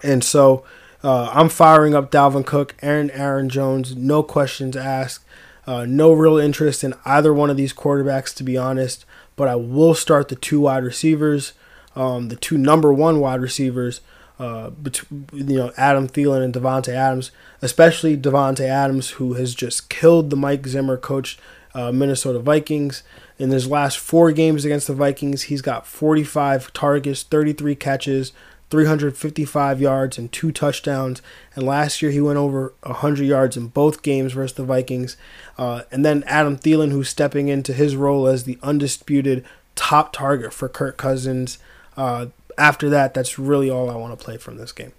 [0.00, 0.64] And so
[1.02, 5.24] uh, I'm firing up Dalvin Cook, Aaron Aaron Jones, no questions asked.
[5.66, 9.04] Uh, no real interest in either one of these quarterbacks, to be honest.
[9.34, 11.54] But I will start the two wide receivers,
[11.96, 14.02] um, the two number one wide receivers,
[14.38, 19.90] uh, between you know Adam Thielen and Davante Adams, especially Davante Adams, who has just
[19.90, 21.40] killed the Mike Zimmer coached
[21.74, 23.02] uh, Minnesota Vikings.
[23.38, 28.32] In his last four games against the Vikings, he's got 45 targets, 33 catches,
[28.70, 31.22] 355 yards, and two touchdowns.
[31.54, 35.16] And last year, he went over 100 yards in both games versus the Vikings.
[35.56, 40.52] Uh, and then Adam Thielen, who's stepping into his role as the undisputed top target
[40.52, 41.58] for Kirk Cousins.
[41.96, 42.26] Uh,
[42.58, 44.92] after that, that's really all I want to play from this game.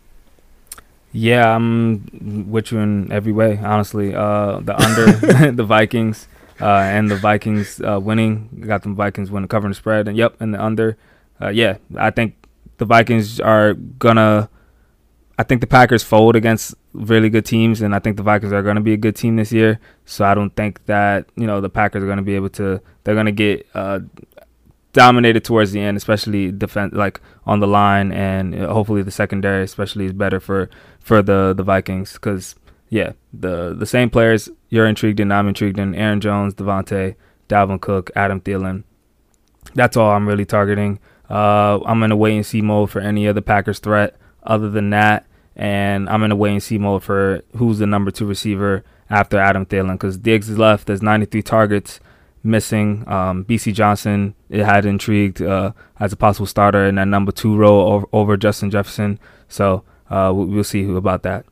[1.13, 3.59] yeah, I'm with you in every way.
[3.61, 6.27] Honestly, uh, the under the Vikings
[6.61, 10.35] uh, and the Vikings uh, winning got them Vikings winning covering the spread, and yep,
[10.39, 10.97] and the under.
[11.41, 12.35] Uh, yeah, I think
[12.77, 14.49] the Vikings are gonna.
[15.37, 18.61] I think the Packers fold against really good teams, and I think the Vikings are
[18.61, 19.79] going to be a good team this year.
[20.05, 22.81] So I don't think that you know the Packers are going to be able to.
[23.03, 24.01] They're going to get uh,
[24.93, 30.05] dominated towards the end, especially defense, like on the line, and hopefully the secondary, especially,
[30.05, 30.69] is better for
[30.99, 32.13] for the the Vikings.
[32.13, 32.55] Because
[32.91, 35.95] yeah, the the same players you're intrigued in, I'm intrigued in.
[35.95, 37.15] Aaron Jones, Davante,
[37.49, 38.83] Dalvin Cook, Adam Thielen.
[39.73, 40.99] That's all I'm really targeting.
[41.29, 44.89] Uh, I'm in a wait and see mode for any other Packers threat other than
[44.89, 45.25] that,
[45.55, 49.37] and I'm in a wait and see mode for who's the number two receiver after
[49.39, 50.87] Adam Thielen because Diggs is left.
[50.87, 52.01] There's 93 targets
[52.43, 53.05] missing.
[53.07, 57.55] Um, Bisi Johnson it had intrigued uh, as a possible starter in that number two
[57.55, 59.17] role over, over Justin Jefferson.
[59.47, 61.45] So uh, we- we'll see who about that.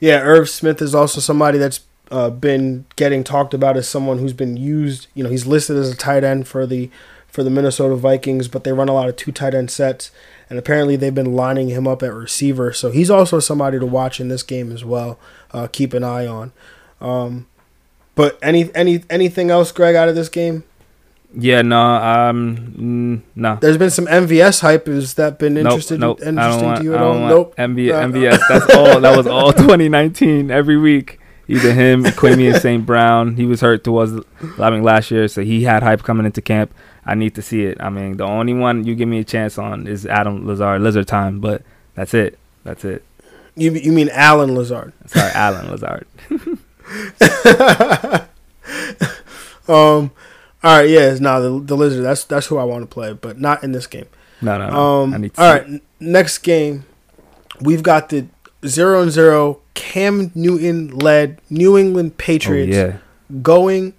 [0.00, 1.80] Yeah, Irv Smith is also somebody that's
[2.10, 5.06] uh, been getting talked about as someone who's been used.
[5.14, 6.90] You know, he's listed as a tight end for the
[7.28, 10.10] for the Minnesota Vikings, but they run a lot of two tight end sets,
[10.48, 12.72] and apparently they've been lining him up at receiver.
[12.72, 15.18] So he's also somebody to watch in this game as well.
[15.52, 16.52] Uh, keep an eye on.
[17.00, 17.46] Um,
[18.14, 20.64] but any any anything else, Greg, out of this game?
[21.38, 23.58] Yeah, no, um, no.
[23.60, 24.86] There's been some MVS hype.
[24.86, 26.18] Has that been Nope, interested nope.
[26.20, 27.18] Don't interesting want, to you at all?
[27.18, 27.54] Nope.
[27.56, 28.40] MV, Uh, MVS.
[28.48, 29.00] That's all.
[29.00, 30.50] That was all 2019.
[30.50, 32.86] Every week, either him, Equanimeous St.
[32.86, 33.36] Brown.
[33.36, 34.12] He was hurt towards,
[34.58, 36.72] I mean, last year, so he had hype coming into camp.
[37.04, 37.76] I need to see it.
[37.80, 41.06] I mean, the only one you give me a chance on is Adam Lazard, Lizard
[41.06, 41.62] Time, but
[41.94, 42.38] that's it.
[42.64, 43.04] That's it.
[43.56, 44.92] You you mean Allen Lazard?
[45.06, 46.06] Sorry, Alan Lazard.
[49.68, 50.12] Um,
[50.64, 52.04] all right, yeah, no, the the lizard.
[52.04, 54.06] That's that's who I want to play, but not in this game.
[54.40, 54.76] No, no, no.
[54.76, 56.84] Um, I need all n- next game,
[57.60, 58.26] we've got the
[58.66, 62.14] zero and zero Cam Newton led New England it.
[62.14, 62.98] Oh, Patriots yeah.
[63.42, 63.94] going,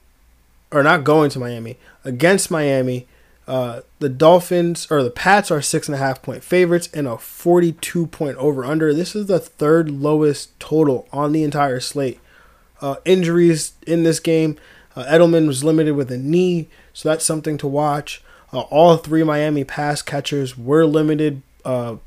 [0.71, 3.07] or not going to Miami, against Miami.
[3.47, 7.17] Uh, the Dolphins or the Pats are six and a half point favorites and a
[7.17, 8.93] 42 point over under.
[8.93, 12.19] This is the third lowest total on the entire slate.
[12.81, 14.57] Uh, injuries in this game.
[14.97, 18.23] Uh, Edelman was limited with a knee, so that's something to watch.
[18.51, 21.43] Uh, all three Miami pass catchers were limited.
[21.63, 21.97] Uh,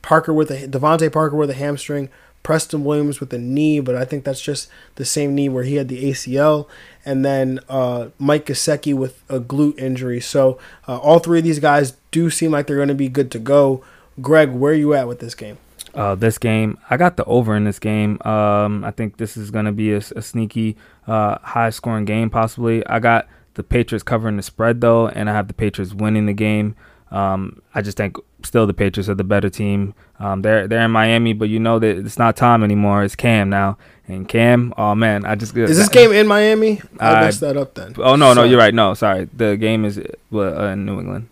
[0.00, 2.08] Parker with a DeVante Parker with a hamstring,
[2.42, 5.74] Preston Williams with a knee, but I think that's just the same knee where he
[5.74, 6.66] had the ACL,
[7.04, 10.20] and then uh, Mike Gesicki with a glute injury.
[10.20, 13.30] So uh, all three of these guys do seem like they're going to be good
[13.32, 13.84] to go.
[14.22, 15.58] Greg, where are you at with this game?
[15.96, 18.20] Uh, this game, I got the over in this game.
[18.22, 22.28] Um, I think this is going to be a, a sneaky, uh, high scoring game,
[22.28, 22.86] possibly.
[22.86, 26.34] I got the Patriots covering the spread, though, and I have the Patriots winning the
[26.34, 26.76] game.
[27.10, 29.94] Um, I just think still the Patriots are the better team.
[30.18, 33.04] Um, they're they're in Miami, but you know that it's not Tom anymore.
[33.04, 33.78] It's Cam now,
[34.08, 34.72] and Cam.
[34.76, 36.80] Oh man, I just is this game in Miami?
[36.98, 37.94] I messed that up then.
[37.98, 38.74] Oh no, no, you're right.
[38.74, 41.28] No, sorry, the game is uh, in New England.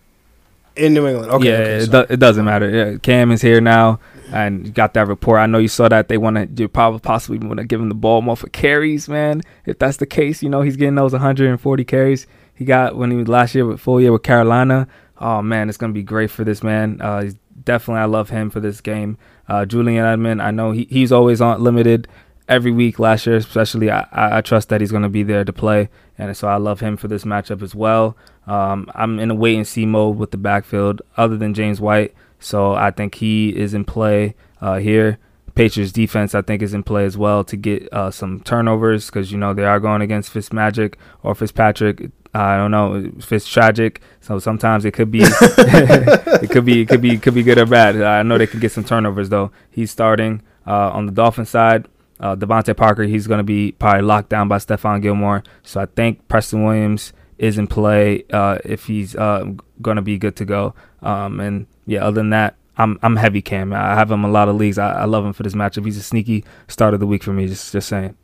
[0.75, 1.47] In New England, okay.
[1.47, 2.69] Yeah, okay, it, do, it, doesn't matter.
[2.69, 3.99] Yeah, Cam is here now,
[4.31, 5.39] and got that report.
[5.39, 7.95] I know you saw that they want to probably possibly want to give him the
[7.95, 9.41] ball more for carries, man.
[9.65, 13.17] If that's the case, you know he's getting those 140 carries he got when he
[13.17, 16.43] was last year with full year with Carolina oh man, it's gonna be great for
[16.43, 17.01] this man.
[17.01, 19.17] Uh, he's definitely I love him for this game.
[19.47, 22.07] Uh, Julian Edelman, I know he, he's always on limited
[22.47, 23.89] every week last year, especially.
[23.89, 26.97] I, I trust that he's gonna be there to play, and so I love him
[26.97, 28.17] for this matchup as well.
[28.47, 32.13] Um, I'm in a wait and see mode with the backfield, other than James White,
[32.45, 35.17] so I think he is in play uh, here.
[35.55, 39.31] Patriots defense, I think, is in play as well to get uh, some turnovers because
[39.31, 42.11] you know they are going against Fitzmagic or Fitzpatrick.
[42.35, 43.99] I don't know if it's tragic.
[44.21, 47.65] So sometimes it could be, it could be, it could be, could be good or
[47.65, 47.99] bad.
[47.99, 49.51] I know they can get some turnovers though.
[49.71, 51.87] He's starting uh, on the Dolphin side.
[52.19, 55.41] Uh, DeVante Parker, he's going to be probably locked down by Stephon Gilmore.
[55.63, 59.45] So I think Preston Williams is in play uh, if he's uh,
[59.81, 60.75] going to be good to go.
[61.01, 63.73] Um, and yeah, other than that, I'm I'm heavy Cam.
[63.73, 64.77] I have him a lot of leagues.
[64.77, 65.85] I, I love him for this matchup.
[65.85, 67.47] He's a sneaky start of the week for me.
[67.47, 68.15] Just just saying.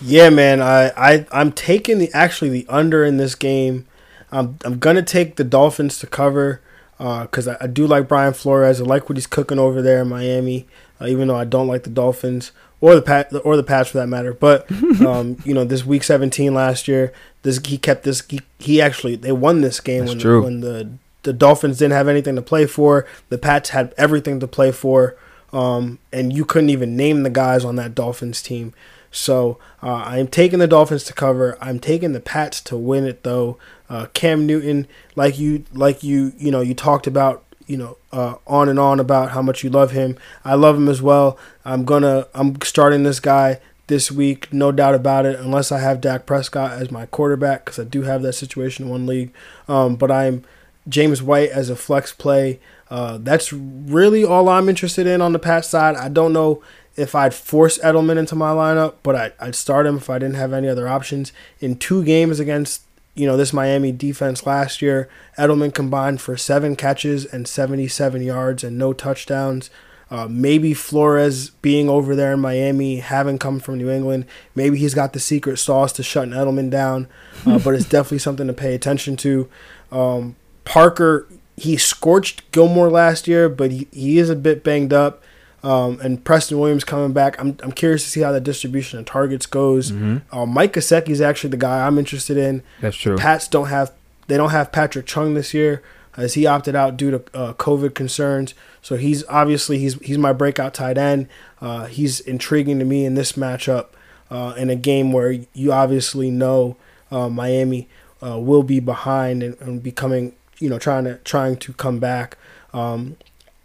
[0.00, 0.60] Yeah, man.
[0.60, 3.86] I, I I'm taking the actually the under in this game.
[4.30, 6.60] I'm I'm gonna take the Dolphins to cover
[6.98, 8.80] because uh, I, I, do like Brian Flores.
[8.80, 10.66] I like what he's cooking over there in Miami.
[11.00, 13.98] Uh, even though I don't like the Dolphins or the Pat or the Pats for
[13.98, 14.32] that matter.
[14.32, 18.22] But um, you know, this Week 17 last year, this he kept this.
[18.28, 20.42] He, he actually they won this game That's when true.
[20.42, 20.90] when the
[21.24, 23.06] the Dolphins didn't have anything to play for.
[23.28, 25.16] The Pats had everything to play for.
[25.52, 28.72] Um, and you couldn't even name the guys on that Dolphins team.
[29.10, 31.56] So uh, I'm taking the Dolphins to cover.
[31.60, 33.58] I'm taking the Pats to win it though.
[33.88, 38.34] Uh, Cam Newton, like you, like you, you know, you talked about, you know, uh,
[38.46, 40.18] on and on about how much you love him.
[40.44, 41.38] I love him as well.
[41.64, 45.38] I'm gonna, I'm starting this guy this week, no doubt about it.
[45.38, 48.90] Unless I have Dak Prescott as my quarterback, because I do have that situation in
[48.90, 49.32] one league.
[49.68, 50.44] Um, but I'm
[50.88, 52.60] James White as a flex play.
[52.90, 55.96] Uh, that's really all I'm interested in on the Pat side.
[55.96, 56.62] I don't know
[56.96, 60.36] if I'd force Edelman into my lineup, but I, I'd start him if I didn't
[60.36, 61.32] have any other options.
[61.60, 62.82] In two games against
[63.14, 68.64] you know this Miami defense last year, Edelman combined for seven catches and 77 yards
[68.64, 69.70] and no touchdowns.
[70.10, 74.94] Uh, maybe Flores being over there in Miami, having come from New England, maybe he's
[74.94, 77.08] got the secret sauce to shutting Edelman down.
[77.46, 79.48] Uh, but it's definitely something to pay attention to.
[79.90, 85.22] Um, Parker, he scorched Gilmore last year, but he, he is a bit banged up.
[85.62, 87.40] Um, and Preston Williams coming back.
[87.40, 89.92] I'm, I'm curious to see how the distribution of targets goes.
[89.92, 90.36] Mm-hmm.
[90.36, 92.62] Uh, Mike Gesicki is actually the guy I'm interested in.
[92.82, 93.16] That's true.
[93.16, 93.92] The Pats don't have
[94.26, 95.82] they don't have Patrick Chung this year
[96.16, 98.54] as he opted out due to uh, COVID concerns.
[98.82, 101.28] So he's obviously he's he's my breakout tight end.
[101.60, 103.88] Uh, he's intriguing to me in this matchup
[104.30, 106.76] uh, in a game where you obviously know
[107.10, 107.88] uh, Miami
[108.22, 112.38] uh, will be behind and, and becoming you know trying to trying to come back.
[112.72, 113.16] Um,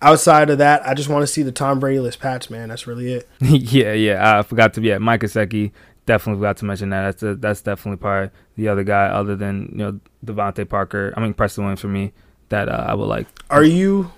[0.02, 2.70] outside of that, I just want to see the Tom Brady-less Pats, man.
[2.70, 3.30] That's really it.
[3.42, 4.40] yeah, yeah.
[4.40, 4.82] I forgot to.
[4.82, 5.72] Yeah, Mike Gesicki.
[6.06, 7.04] Definitely forgot to mention that.
[7.04, 11.14] That's a, that's definitely probably the other guy other than you know DeVante Parker.
[11.16, 12.14] I mean Preston Williams for me
[12.50, 13.28] that uh, I would like.
[13.50, 14.12] Are you?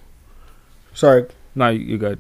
[0.94, 1.26] Sorry.
[1.54, 2.20] No, you're good.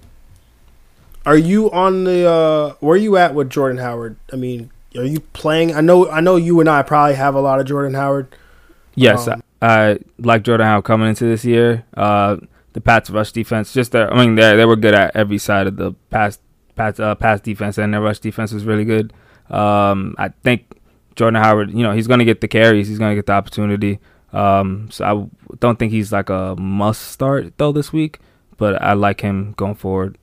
[1.25, 2.27] Are you on the?
[2.29, 4.17] uh Where are you at with Jordan Howard?
[4.33, 5.73] I mean, are you playing?
[5.73, 6.09] I know.
[6.09, 8.35] I know you and I probably have a lot of Jordan Howard.
[8.95, 11.85] Yes, um, I, like Jordan Howard coming into this year.
[11.95, 12.37] Uh,
[12.73, 13.73] the Pats rush defense.
[13.73, 16.39] Just there, I mean, they they were good at every side of the pass
[16.75, 19.13] pass uh, pass defense, and their rush defense was really good.
[19.49, 20.77] Um, I think
[21.15, 23.99] Jordan Howard, you know, he's gonna get the carries, he's gonna get the opportunity.
[24.33, 28.19] Um, so I don't think he's like a must start though this week,
[28.57, 30.17] but I like him going forward.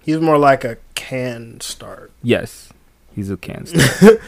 [0.00, 2.12] He's more like a can start.
[2.22, 2.72] Yes,
[3.14, 4.20] he's a can start.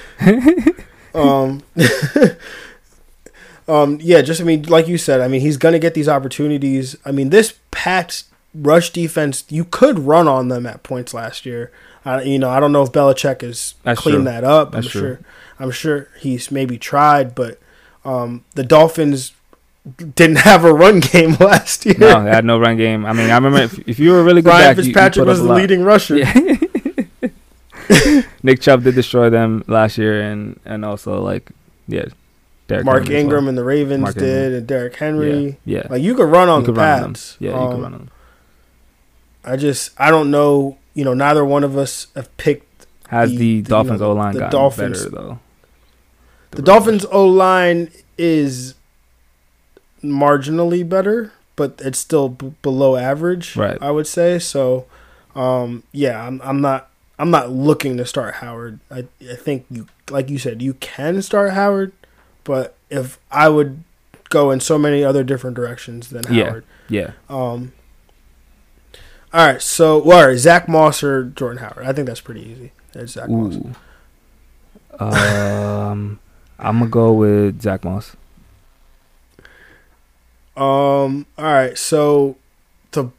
[1.14, 1.62] um,
[3.70, 6.96] um, yeah, just I mean, like you said, I mean, he's gonna get these opportunities.
[7.04, 11.70] I mean, this Pats rush defense, you could run on them at points last year.
[12.04, 14.24] Uh, you know, I don't know if Belichick has That's cleaned true.
[14.24, 14.72] that up.
[14.72, 15.00] That's I'm true.
[15.00, 15.20] sure.
[15.58, 17.58] I'm sure he's maybe tried, but
[18.04, 19.32] um, the Dolphins
[20.16, 21.94] didn't have a run game last year.
[21.98, 23.04] No, they had no run game.
[23.04, 25.24] I mean, I remember if, if you were really good Ryan back, you- you Fitzpatrick
[25.24, 26.16] put was the leading rusher.
[26.16, 26.32] Yeah.
[28.42, 31.50] Nick Chubb did destroy them last year, and and also like
[31.88, 32.06] yeah,
[32.70, 33.48] Derrick Mark Henry Ingram well.
[33.50, 34.54] and the Ravens Mark did, Ingram.
[34.54, 35.58] and Derrick Henry.
[35.64, 35.86] Yeah, yeah.
[35.90, 37.12] Like you could run on you the could run on them.
[37.12, 37.36] Pats.
[37.38, 38.10] Yeah, you Um, could run on them.
[39.44, 40.78] I just I don't know.
[40.94, 44.10] You know, neither one of us have picked Has the- the, the, you Dolphins know,
[44.10, 45.38] O line the gotten Dolphins- better though?
[46.52, 48.74] the Dolphins O line is
[50.02, 53.56] marginally better, but it's still b- below average.
[53.56, 53.78] Right.
[53.80, 54.86] I would say so.
[55.34, 56.88] Um, yeah, I'm, I'm not.
[57.18, 58.80] I'm not looking to start Howard.
[58.90, 61.92] I, I think you, like you said, you can start Howard,
[62.50, 63.84] but if I would
[64.28, 66.64] go in so many other different directions than Howard.
[66.88, 67.72] Yeah, Um.
[69.32, 71.86] All right, so well, all right, Zach Moss or Jordan Howard.
[71.86, 72.72] I think that's pretty easy.
[72.94, 73.54] It's Zach Moss.
[73.54, 75.04] Ooh.
[75.04, 76.18] um,
[76.58, 78.16] I'm gonna go with Zach Moss.
[80.56, 81.26] Um.
[81.38, 81.78] All right.
[81.78, 82.36] So,
[82.90, 83.12] to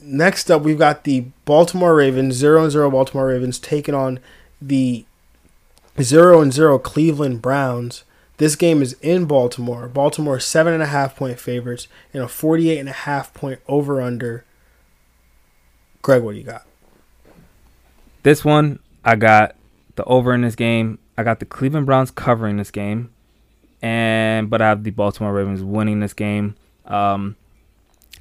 [0.00, 4.20] next up, we've got the Baltimore Ravens, zero and zero Baltimore Ravens, taking on
[4.62, 5.04] the
[6.00, 8.04] zero and zero Cleveland Browns.
[8.36, 9.88] This game is in Baltimore.
[9.88, 14.00] Baltimore seven and a half point favorites and a forty-eight and a half point over
[14.00, 14.44] under.
[16.02, 16.66] Greg, what do you got?
[18.24, 19.54] This one, I got
[19.96, 20.98] the over in this game.
[21.16, 23.12] I got the Cleveland Browns covering this game,
[23.80, 26.56] and but I have the Baltimore Ravens winning this game.
[26.86, 27.36] Um,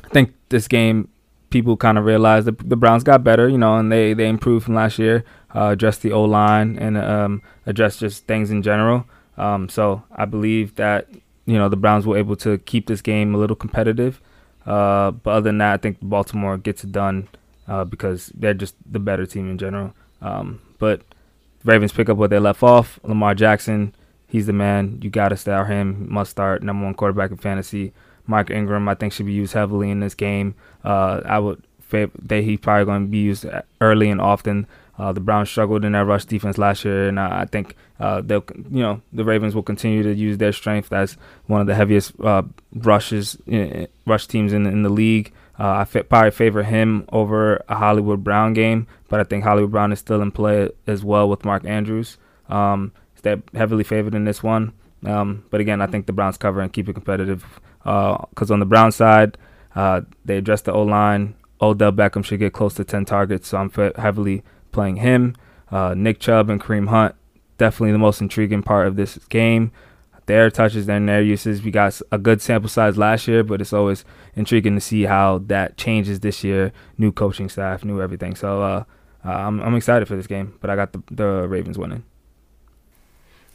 [0.04, 1.10] I think this game,
[1.50, 4.66] people kind of realized that the Browns got better, you know, and they they improved
[4.66, 5.26] from last year.
[5.56, 9.06] Uh, addressed the O line and um, addressed just things in general.
[9.38, 11.08] Um, so I believe that
[11.46, 14.22] you know the Browns were able to keep this game a little competitive.
[14.66, 17.28] Uh, but other than that, I think Baltimore gets it done
[17.68, 19.94] uh, because they're just the better team in general.
[20.22, 21.02] Um, but
[21.66, 23.00] Ravens pick up what they left off.
[23.04, 23.94] Lamar Jackson,
[24.28, 25.00] he's the man.
[25.02, 26.12] You got to start him.
[26.12, 26.64] Must start.
[26.64, 27.94] Number one quarterback in fantasy.
[28.26, 30.56] Mark Ingram, I think, should be used heavily in this game.
[30.84, 33.46] Uh, I would favor that he's probably going to be used
[33.82, 34.66] early and often.
[34.98, 38.22] Uh, the Browns struggled in their rush defense last year, and I I think uh,
[38.22, 41.18] they'll, you know, the Ravens will continue to use their strength as
[41.48, 45.34] one of the heaviest uh, rushes, uh, rush teams in in the league.
[45.60, 49.92] Uh, I probably favor him over a Hollywood Brown game, but I think Hollywood Brown
[49.92, 52.18] is still in play as well with Mark Andrews.
[52.50, 52.92] Um,
[53.24, 54.74] they're heavily favored in this one.
[55.06, 57.44] Um, but again, I think the Browns cover and keep it competitive.
[57.84, 59.38] Because on the Brown side,
[59.76, 61.36] uh, they address the O line.
[61.62, 64.44] Odell Beckham should get close to 10 targets, so I'm heavily
[64.74, 65.36] playing him.
[65.72, 67.16] Uh, Nick Chubb and Kareem Hunt,
[67.58, 69.72] definitely the most intriguing part of this game.
[70.26, 71.64] Their touches and their uses.
[71.64, 74.06] We got a good sample size last year, but it's always
[74.36, 76.72] intriguing to see how that changes this year.
[76.98, 78.36] New coaching staff, new everything.
[78.36, 78.84] So uh,
[79.26, 82.04] uh, I'm I'm excited for this game, but I got the the Ravens winning.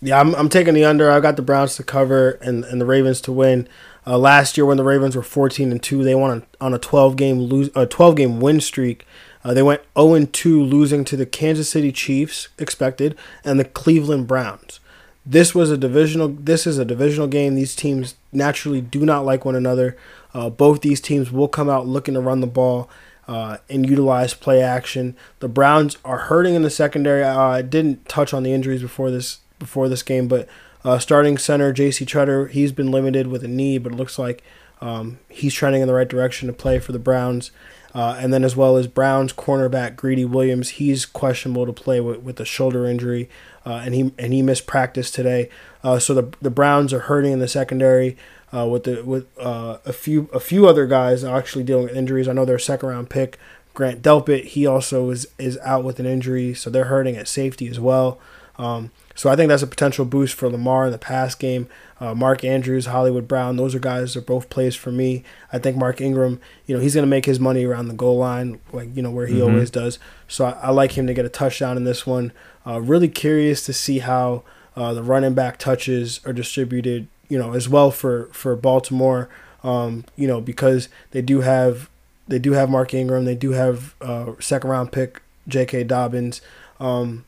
[0.01, 1.11] Yeah, I'm, I'm taking the under.
[1.11, 3.69] I got the Browns to cover and, and the Ravens to win.
[4.07, 7.17] Uh, last year, when the Ravens were 14 and two, they won on a 12
[7.17, 9.07] game lose a 12 game win streak.
[9.45, 14.27] Uh, they went 0 2, losing to the Kansas City Chiefs, expected, and the Cleveland
[14.27, 14.81] Browns.
[15.25, 16.29] This was a divisional.
[16.29, 17.55] This is a divisional game.
[17.55, 19.97] These teams naturally do not like one another.
[20.33, 22.89] Uh, both these teams will come out looking to run the ball
[23.27, 25.15] uh, and utilize play action.
[25.41, 27.23] The Browns are hurting in the secondary.
[27.23, 30.49] Uh, I didn't touch on the injuries before this before this game, but
[30.85, 32.07] uh, starting center J.C.
[32.07, 34.43] Tretter, he's been limited with a knee, but it looks like
[34.81, 37.51] um, he's trending in the right direction to play for the Browns.
[37.99, 42.21] Uh, and then as well as Browns cornerback Greedy Williams, he's questionable to play with,
[42.21, 43.29] with a shoulder injury,
[43.67, 45.51] uh, and he and he missed practice today.
[45.83, 48.17] Uh, so the the Browns are hurting in the secondary
[48.55, 52.29] uh, with the with uh, a few a few other guys actually dealing with injuries.
[52.29, 53.37] I know their second round pick
[53.79, 57.69] Grant Delpit, he also is is out with an injury, so they're hurting at safety
[57.69, 58.21] as well.
[58.59, 61.67] Um, so I think that's a potential boost for Lamar in the pass game.
[62.01, 65.25] Uh, Mark Andrews, Hollywood Brown, those are guys that are both plays for me.
[65.53, 68.17] I think Mark Ingram, you know, he's going to make his money around the goal
[68.19, 69.49] line, like you know where he Mhm.
[69.49, 69.99] always does.
[70.29, 72.31] So I, I like him to get a touchdown in this one.
[72.65, 74.45] Uh, really curious to see how
[74.77, 79.29] uh, the running back touches are distributed, you know, as well for for Baltimore.
[79.65, 81.89] Um, you know, because they do have
[82.29, 85.83] they do have Mark Ingram, they do have uh, second round pick J.K.
[85.85, 86.41] Dobbins.
[86.79, 87.25] Um,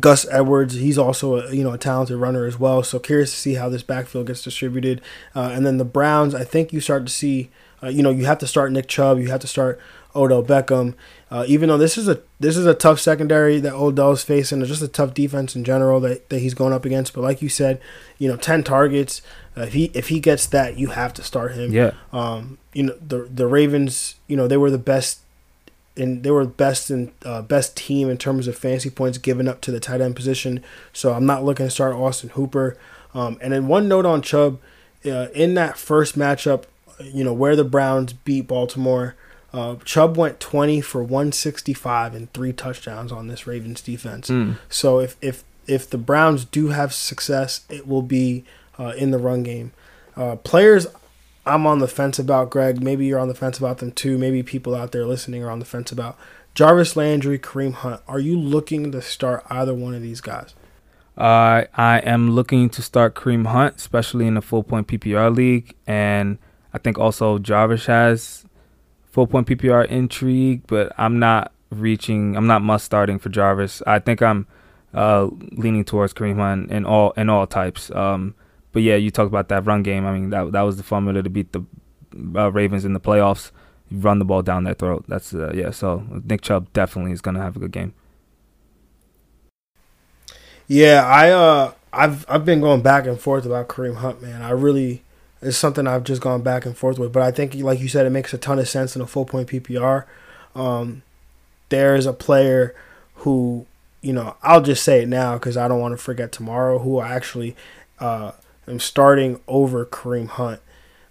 [0.00, 2.82] Gus Edwards, he's also a you know a talented runner as well.
[2.82, 5.00] So curious to see how this backfield gets distributed.
[5.34, 7.50] Uh, and then the Browns, I think you start to see,
[7.82, 9.80] uh, you know, you have to start Nick Chubb, you have to start
[10.16, 10.94] Odell Beckham.
[11.30, 14.70] Uh, even though this is a this is a tough secondary that Odell's facing, it's
[14.70, 17.12] just a tough defense in general that, that he's going up against.
[17.12, 17.80] But like you said,
[18.18, 19.22] you know, ten targets.
[19.56, 21.72] Uh, if he if he gets that, you have to start him.
[21.72, 21.92] Yeah.
[22.12, 22.58] Um.
[22.72, 24.16] You know the the Ravens.
[24.26, 25.20] You know they were the best.
[25.96, 29.60] And they were best in uh, best team in terms of fantasy points given up
[29.62, 30.62] to the tight end position.
[30.92, 32.76] So I'm not looking to start Austin Hooper.
[33.14, 34.58] Um, and then one note on Chubb,
[35.06, 36.64] uh, in that first matchup,
[37.00, 39.14] you know where the Browns beat Baltimore,
[39.54, 44.28] uh, Chubb went 20 for 165 and three touchdowns on this Ravens defense.
[44.28, 44.58] Mm.
[44.68, 48.44] So if if if the Browns do have success, it will be
[48.78, 49.72] uh, in the run game.
[50.16, 50.88] Uh, players,
[51.46, 52.82] I'm on the fence about Greg.
[52.82, 54.16] Maybe you're on the fence about them too.
[54.16, 56.18] Maybe people out there listening are on the fence about
[56.54, 58.00] Jarvis Landry, Kareem Hunt.
[58.08, 60.54] Are you looking to start either one of these guys?
[61.16, 65.74] Uh, I am looking to start Kareem Hunt, especially in the full point PPR league,
[65.86, 66.38] and
[66.72, 68.44] I think also Jarvis has
[69.04, 72.36] full point PPR intrigue, but I'm not reaching.
[72.36, 73.82] I'm not must starting for Jarvis.
[73.86, 74.46] I think I'm
[74.92, 77.90] uh, leaning towards Kareem Hunt in all in all types.
[77.92, 78.34] Um,
[78.74, 80.04] but yeah, you talked about that run game.
[80.04, 81.64] I mean, that that was the formula to beat the
[82.36, 83.52] uh, Ravens in the playoffs.
[83.88, 85.04] You run the ball down their throat.
[85.08, 85.70] That's uh, yeah.
[85.70, 87.94] So Nick Chubb definitely is gonna have a good game.
[90.66, 94.42] Yeah, I uh, I've I've been going back and forth about Kareem Hunt, man.
[94.42, 95.04] I really
[95.40, 97.12] it's something I've just gone back and forth with.
[97.12, 99.24] But I think, like you said, it makes a ton of sense in a full
[99.24, 100.04] point PPR.
[100.54, 101.02] Um,
[101.68, 102.74] there's a player
[103.16, 103.66] who,
[104.00, 106.78] you know, I'll just say it now because I don't want to forget tomorrow.
[106.78, 107.54] Who I actually
[108.00, 108.32] uh,
[108.68, 110.60] am starting over Kareem Hunt,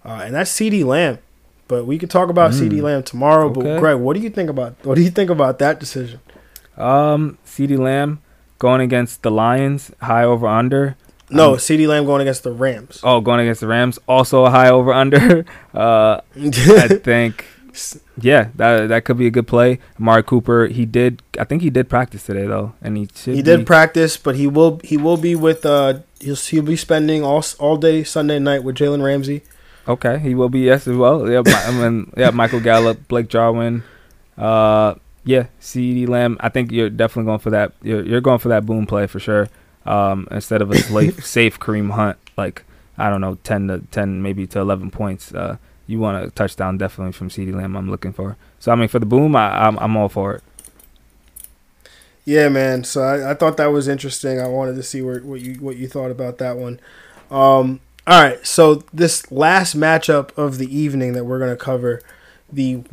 [0.04, 1.20] uh, and that's CeeDee Lamb.
[1.68, 2.60] But we could talk about mm.
[2.60, 3.50] CeeDee Lamb tomorrow.
[3.50, 3.62] Okay.
[3.62, 6.20] But Greg, what do you think about what do you think about that decision?
[6.78, 8.22] Um, CeeDee Lamb
[8.60, 10.96] going against the Lions, high over under.
[11.30, 13.00] No, um, CeeDee Lamb going against the Rams.
[13.04, 13.98] Oh, going against the Rams.
[14.08, 15.46] Also a high over under.
[15.74, 17.48] Uh, I think.
[18.20, 19.80] Yeah, that that could be a good play.
[20.00, 21.24] Amari Cooper, he did.
[21.40, 24.48] I think he did practice today though, and he he did be, practice, but he
[24.48, 28.64] will he will be with uh he'll he'll be spending all all day Sunday night
[28.64, 29.42] with Jalen Ramsey.
[29.88, 31.30] Okay, he will be yes as well.
[31.30, 33.84] Yeah, I mean, yeah, Michael Gallup, Blake Jarwin,
[34.38, 34.96] uh,
[35.26, 36.38] yeah, CeeDee Lamb.
[36.40, 37.74] I think you're definitely going for that.
[37.82, 39.50] You're you're going for that boom play for sure
[39.86, 42.64] um, instead of a safe, safe Kareem Hunt, like
[42.98, 45.34] I don't know, ten to ten, maybe to eleven points.
[45.34, 45.58] Uh,
[45.88, 47.76] you want a touchdown definitely from CeeDee Lamb.
[47.76, 48.38] I'm looking for.
[48.60, 50.44] So I mean, for the boom, I, I'm I'm all for it.
[52.26, 52.84] Yeah, man.
[52.84, 54.40] So I, I thought that was interesting.
[54.40, 56.80] I wanted to see where, what you what you thought about that one.
[57.30, 62.02] Um, all right, so this last matchup of the evening that we're gonna cover,
[62.52, 62.84] the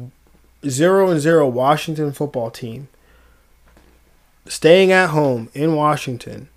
[0.68, 2.88] zero and zero Washington football team,
[4.46, 6.48] staying at home in Washington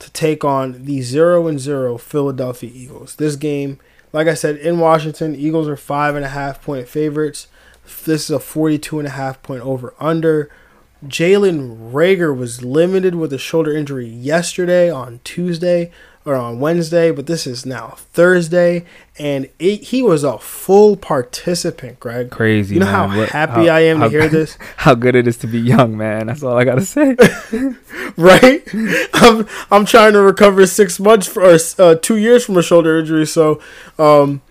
[0.00, 3.16] to take on the 0 and 0 Philadelphia Eagles.
[3.16, 3.78] This game,
[4.12, 7.48] like I said, in Washington, Eagles are five and a half point favorites.
[8.04, 10.50] This is a 42 and a half point over under.
[11.06, 15.90] Jalen Reagor was limited with a shoulder injury yesterday on Tuesday
[16.24, 18.84] or on Wednesday, but this is now Thursday,
[19.18, 21.98] and it, he was a full participant.
[21.98, 22.74] Greg, crazy.
[22.74, 23.08] You know man.
[23.08, 24.58] how what, happy how, I am how, to hear this.
[24.76, 26.26] How good it is to be young, man.
[26.26, 27.16] That's all I gotta say.
[28.16, 28.62] right?
[29.14, 32.98] I'm I'm trying to recover six months for or, uh, two years from a shoulder
[32.98, 33.60] injury, so
[33.98, 34.42] um,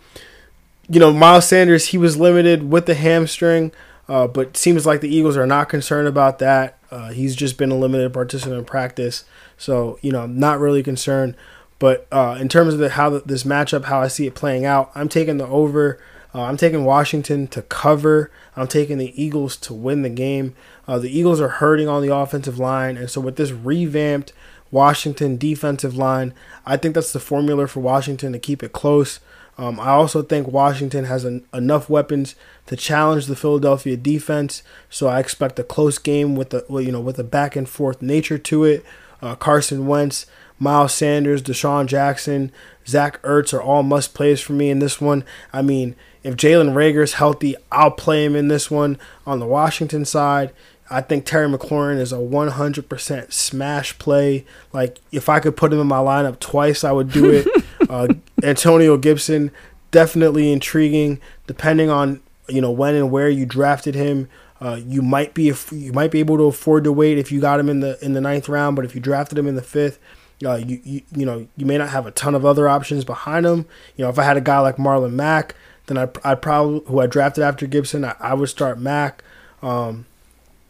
[0.89, 3.71] you know Miles Sanders he was limited with the hamstring.
[4.07, 6.79] Uh, but seems like the Eagles are not concerned about that.
[6.89, 9.23] Uh, he's just been a limited participant in practice,
[9.55, 11.35] so you know, not really concerned.
[11.79, 14.65] But uh, in terms of the, how the, this matchup, how I see it playing
[14.65, 15.99] out, I'm taking the over.
[16.35, 18.29] Uh, I'm taking Washington to cover.
[18.55, 20.55] I'm taking the Eagles to win the game.
[20.87, 24.33] Uh, the Eagles are hurting on the offensive line, and so with this revamped
[24.69, 26.33] Washington defensive line,
[26.65, 29.19] I think that's the formula for Washington to keep it close.
[29.57, 32.35] Um, I also think Washington has an, enough weapons
[32.67, 37.01] to challenge the Philadelphia defense, so I expect a close game with the you know
[37.01, 38.85] with a back and forth nature to it.
[39.21, 40.25] Uh, Carson Wentz
[40.59, 42.51] Miles Sanders, DeSean Jackson,
[42.85, 45.23] Zach Ertz are all must plays for me in this one.
[45.53, 48.97] I mean, if Jalen Reagor's healthy, I'll play him in this one.
[49.25, 50.51] On the Washington side,
[50.89, 54.45] I think Terry McLaurin is a 100% smash play.
[54.73, 57.47] Like, if I could put him in my lineup twice, I would do it.
[57.89, 58.07] uh,
[58.43, 59.51] Antonio Gibson,
[59.91, 64.27] definitely intriguing, depending on you know when and where you drafted him.
[64.61, 67.59] Uh, you might be you might be able to afford to wait if you got
[67.59, 69.99] him in the in the ninth round, but if you drafted him in the fifth,
[70.45, 73.45] uh, you, you you know you may not have a ton of other options behind
[73.45, 73.65] him.
[73.95, 75.55] You know, if I had a guy like Marlon Mack,
[75.87, 79.23] then I I probably who I drafted after Gibson, I, I would start Mack.
[79.61, 80.05] Um,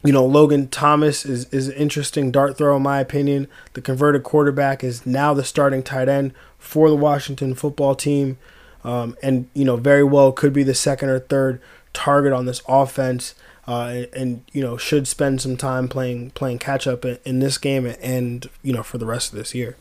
[0.03, 3.47] you know, Logan Thomas is, is an interesting dart throw, in my opinion.
[3.73, 8.37] The converted quarterback is now the starting tight end for the Washington football team.
[8.83, 11.61] Um, and, you know, very well could be the second or third
[11.91, 13.35] target on this offense.
[13.69, 17.59] Uh, and, you know, should spend some time playing playing catch up in, in, this
[17.59, 19.77] game and, you know, for the rest of this year.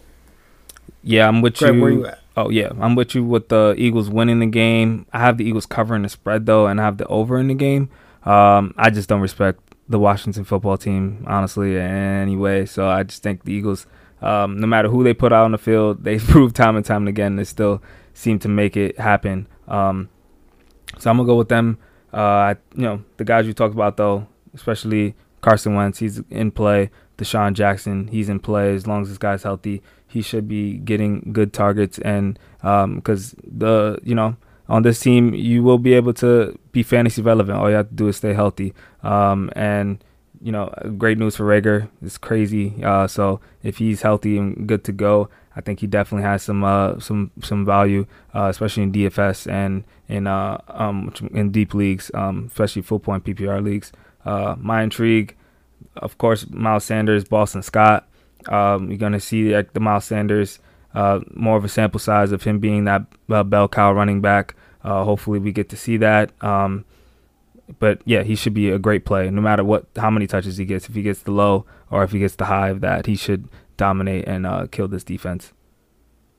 [1.02, 1.80] Yeah, I'm with Greg, you.
[1.80, 2.20] Where you at?
[2.36, 2.70] Oh, yeah.
[2.78, 5.06] I'm with you with the Eagles winning the game.
[5.10, 7.54] I have the Eagles covering the spread, though, and I have the over in the
[7.54, 7.88] game.
[8.24, 9.58] Um, I just don't respect
[9.88, 12.66] the Washington football team, honestly, anyway.
[12.66, 13.86] So I just think the Eagles,
[14.20, 17.08] um, no matter who they put out on the field, they've proved time and time
[17.08, 17.82] again they still
[18.12, 19.46] seem to make it happen.
[19.66, 20.10] Um,
[20.98, 21.78] so I'm gonna go with them.
[22.12, 26.90] Uh, you know, the guys you talked about though, especially Carson Wentz, he's in play.
[27.18, 29.82] DeSean Jackson, he's in play as long as this guy's healthy.
[30.06, 34.36] He should be getting good targets, and because um, the you know
[34.68, 37.58] on this team, you will be able to be fantasy relevant.
[37.58, 38.74] All you have to do is stay healthy.
[39.02, 40.02] Um, and
[40.40, 41.88] you know, great news for Reagor.
[42.02, 42.82] It's crazy.
[42.84, 45.28] Uh, so if he's healthy and good to go,
[45.58, 49.82] I think he definitely has some uh, some some value, uh, especially in DFS and
[50.08, 53.90] in uh, um, in deep leagues, um, especially full point PPR leagues.
[54.24, 55.34] Uh, my intrigue,
[55.96, 58.08] of course, Miles Sanders, Boston Scott.
[58.48, 60.60] Um, you're gonna see like the Miles Sanders
[60.94, 64.54] uh, more of a sample size of him being that uh, bell cow running back.
[64.84, 66.30] Hopefully, we get to see that.
[66.42, 66.84] Um,
[67.80, 70.64] but yeah, he should be a great play, no matter what, how many touches he
[70.64, 70.88] gets.
[70.88, 73.48] If he gets the low or if he gets the high of that, he should
[73.78, 75.54] dominate and uh, kill this defense.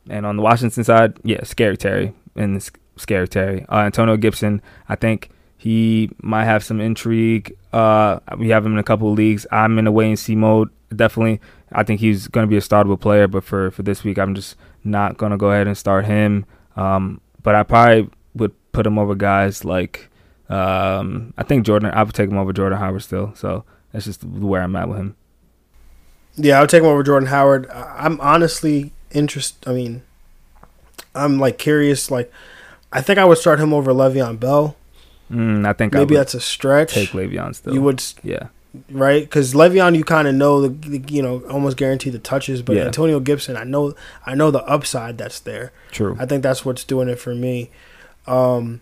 [0.08, 2.64] And on the Washington side, yeah, scary Terry and
[2.96, 3.66] scary Terry.
[3.70, 7.58] Uh, Antonio Gibson, I think he might have some intrigue.
[7.74, 9.48] Uh, we have him in a couple of leagues.
[9.52, 10.70] I'm in a wait and see mode.
[10.96, 13.28] Definitely, I think he's going to be a startable player.
[13.28, 16.46] But for for this week, I'm just not going to go ahead and start him.
[16.76, 20.10] Um, but I probably would put him over guys like
[20.50, 21.92] um, I think Jordan.
[21.94, 23.34] I would take him over Jordan Howard still.
[23.36, 25.16] So that's just where I'm at with him.
[26.42, 27.70] Yeah, I would take him over Jordan Howard.
[27.70, 29.68] I'm honestly interested.
[29.70, 30.04] I mean,
[31.14, 32.10] I'm like curious.
[32.10, 32.32] Like,
[32.94, 34.76] I think I would start him over Le'Veon Bell.
[35.30, 36.94] Mm, I think maybe I that's a stretch.
[36.94, 37.74] Take Le'Veon still.
[37.74, 38.48] You would, yeah,
[38.90, 39.24] right?
[39.24, 42.76] Because Le'Veon, you kind of know the, the, you know almost guarantee the touches, but
[42.76, 42.86] yeah.
[42.86, 43.94] Antonio Gibson, I know
[44.26, 45.72] I know the upside that's there.
[45.92, 46.16] True.
[46.20, 47.70] I think that's what's doing it for me.
[48.28, 48.82] Um,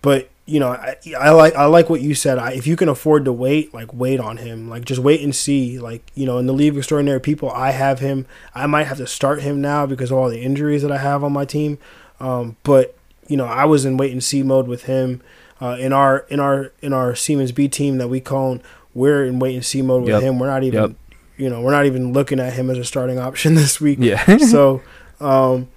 [0.00, 2.38] but you know, I, I, like I like what you said.
[2.38, 4.70] I, if you can afford to wait, like wait on him.
[4.70, 5.78] Like just wait and see.
[5.78, 8.24] Like you know, in the League of Extraordinary People, I have him.
[8.54, 11.22] I might have to start him now because of all the injuries that I have
[11.22, 11.76] on my team.
[12.18, 12.96] Um, but
[13.26, 15.20] you know, I was in wait and see mode with him.
[15.60, 18.60] Uh, in our in our in our Siemens B team that we call,
[18.94, 20.22] we're in wait and see mode with yep.
[20.22, 20.38] him.
[20.38, 20.96] We're not even, yep.
[21.36, 23.98] you know, we're not even looking at him as a starting option this week.
[24.00, 24.38] Yeah.
[24.38, 24.80] so,
[25.20, 25.68] um,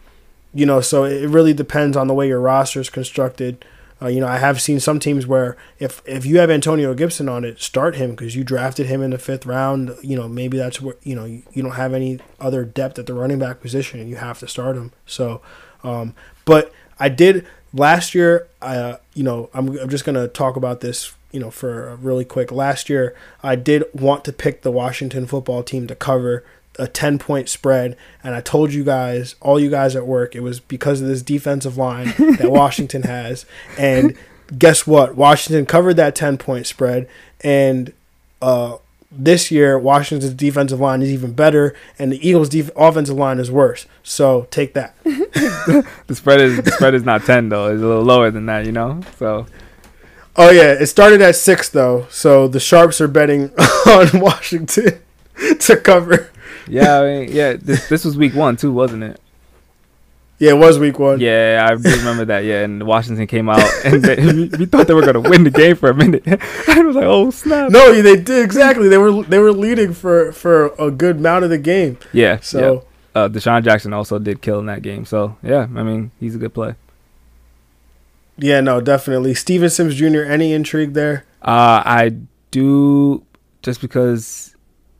[0.53, 3.65] you know, so it really depends on the way your roster is constructed.
[4.01, 7.29] Uh, you know, I have seen some teams where if if you have Antonio Gibson
[7.29, 9.95] on it, start him because you drafted him in the fifth round.
[10.01, 13.05] You know, maybe that's where you know you, you don't have any other depth at
[13.05, 14.91] the running back position, and you have to start him.
[15.05, 15.41] So,
[15.83, 18.47] um, but I did last year.
[18.61, 21.13] Uh, you know, I'm I'm just gonna talk about this.
[21.31, 22.51] You know, for really quick.
[22.51, 26.43] Last year, I did want to pick the Washington football team to cover
[26.79, 30.39] a 10 point spread and I told you guys all you guys at work it
[30.39, 32.05] was because of this defensive line
[32.37, 33.45] that Washington has.
[33.77, 34.15] And
[34.57, 35.15] guess what?
[35.15, 37.07] Washington covered that 10 point spread
[37.41, 37.93] and
[38.41, 38.77] uh,
[39.11, 43.51] this year Washington's defensive line is even better and the Eagles def- offensive line is
[43.51, 43.85] worse.
[44.03, 44.95] So take that.
[46.07, 47.71] The spread is the spread is not 10 though.
[47.71, 49.01] It's a little lower than that you know?
[49.17, 49.45] So
[50.35, 52.07] Oh yeah, it started at 6 though.
[52.09, 53.51] So the sharps are betting
[53.85, 54.99] on Washington
[55.59, 56.31] to cover
[56.67, 57.53] yeah, I mean, yeah.
[57.53, 59.19] This, this was week one too, wasn't it?
[60.39, 61.19] Yeah, it was week one.
[61.19, 62.43] Yeah, I remember that.
[62.45, 64.15] Yeah, and Washington came out and they,
[64.57, 66.23] we thought they were gonna win the game for a minute.
[66.67, 67.69] I was like, oh snap!
[67.69, 68.87] No, they did exactly.
[68.87, 71.99] They were they were leading for for a good amount of the game.
[72.11, 72.39] Yeah.
[72.39, 72.81] So yeah.
[73.13, 75.05] Uh, DeSean Jackson also did kill in that game.
[75.05, 76.75] So yeah, I mean, he's a good play.
[78.37, 79.35] Yeah, no, definitely.
[79.35, 80.21] Steven Sims Jr.
[80.21, 81.25] Any intrigue there?
[81.43, 82.15] Uh, I
[82.49, 83.23] do,
[83.61, 84.50] just because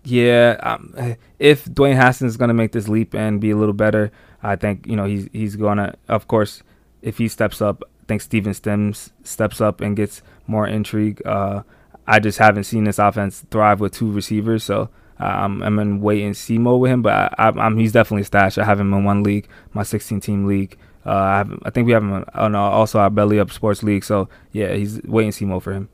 [0.03, 3.73] yeah, um, if Dwayne Haskins is going to make this leap and be a little
[3.73, 5.93] better, I think you know he's he's going to.
[6.07, 6.63] Of course,
[7.01, 11.21] if he steps up, I think Steven Sims steps up and gets more intrigue.
[11.25, 11.63] Uh,
[12.07, 14.89] I just haven't seen this offense thrive with two receivers, so
[15.19, 17.03] um, I'm in wait and see mode with him.
[17.03, 18.57] But I, am he's definitely a stash.
[18.57, 20.77] I have him in one league, my 16 team league.
[21.05, 24.03] Uh, I, have, I think we have him on also our belly up sports league.
[24.03, 25.89] So yeah, he's wait and see mode for him.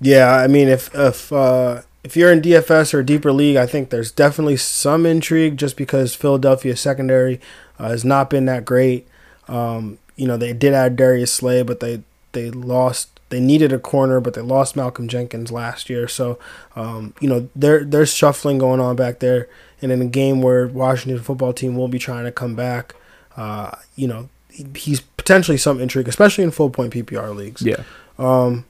[0.00, 3.88] Yeah, I mean if if uh, if you're in DFS or deeper league, I think
[3.88, 7.40] there's definitely some intrigue just because Philadelphia secondary
[7.78, 9.08] uh, has not been that great.
[9.48, 12.02] Um, you know, they did add Darius Slay, but they
[12.32, 13.08] they lost.
[13.30, 16.06] they needed a corner, but they lost Malcolm Jenkins last year.
[16.06, 16.38] So,
[16.76, 19.48] um, you know, there there's shuffling going on back there.
[19.82, 22.94] And in a game where Washington football team will be trying to come back,
[23.36, 24.28] uh, you know,
[24.74, 27.62] he's potentially some intrigue, especially in full point PPR leagues.
[27.62, 27.82] Yeah.
[28.18, 28.64] Um,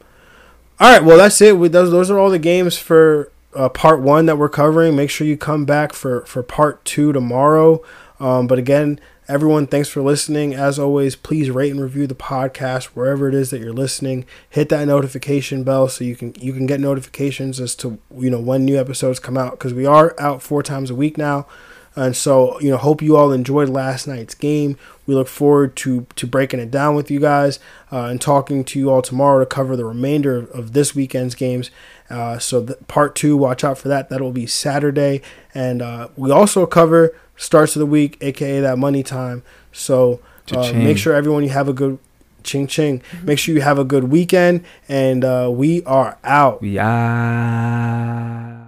[0.85, 1.03] all right.
[1.03, 1.57] Well, that's it.
[1.57, 4.95] We, those those are all the games for uh, part one that we're covering.
[4.95, 7.83] Make sure you come back for for part two tomorrow.
[8.21, 10.53] Um, but again, everyone, thanks for listening.
[10.53, 14.27] As always, please rate and review the podcast wherever it is that you're listening.
[14.51, 18.39] Hit that notification bell so you can you can get notifications as to you know
[18.41, 21.47] when new episodes come out because we are out four times a week now.
[21.97, 24.77] And so, you know, hope you all enjoyed last night's game.
[25.07, 27.59] We look forward to to breaking it down with you guys
[27.93, 31.35] uh, and talking to you all tomorrow to cover the remainder of, of this weekend's
[31.35, 31.71] games.
[32.11, 34.09] Uh, so, the, part two, watch out for that.
[34.09, 35.23] That'll be Saturday,
[35.55, 39.43] and uh, we also cover starts of the week, aka that money time.
[39.73, 40.21] So,
[40.53, 41.99] uh, make sure everyone you have a good
[42.43, 43.01] ching ching.
[43.01, 43.27] Mm-hmm.
[43.27, 46.61] Make sure you have a good weekend, and uh, we are out.
[46.61, 48.65] We are.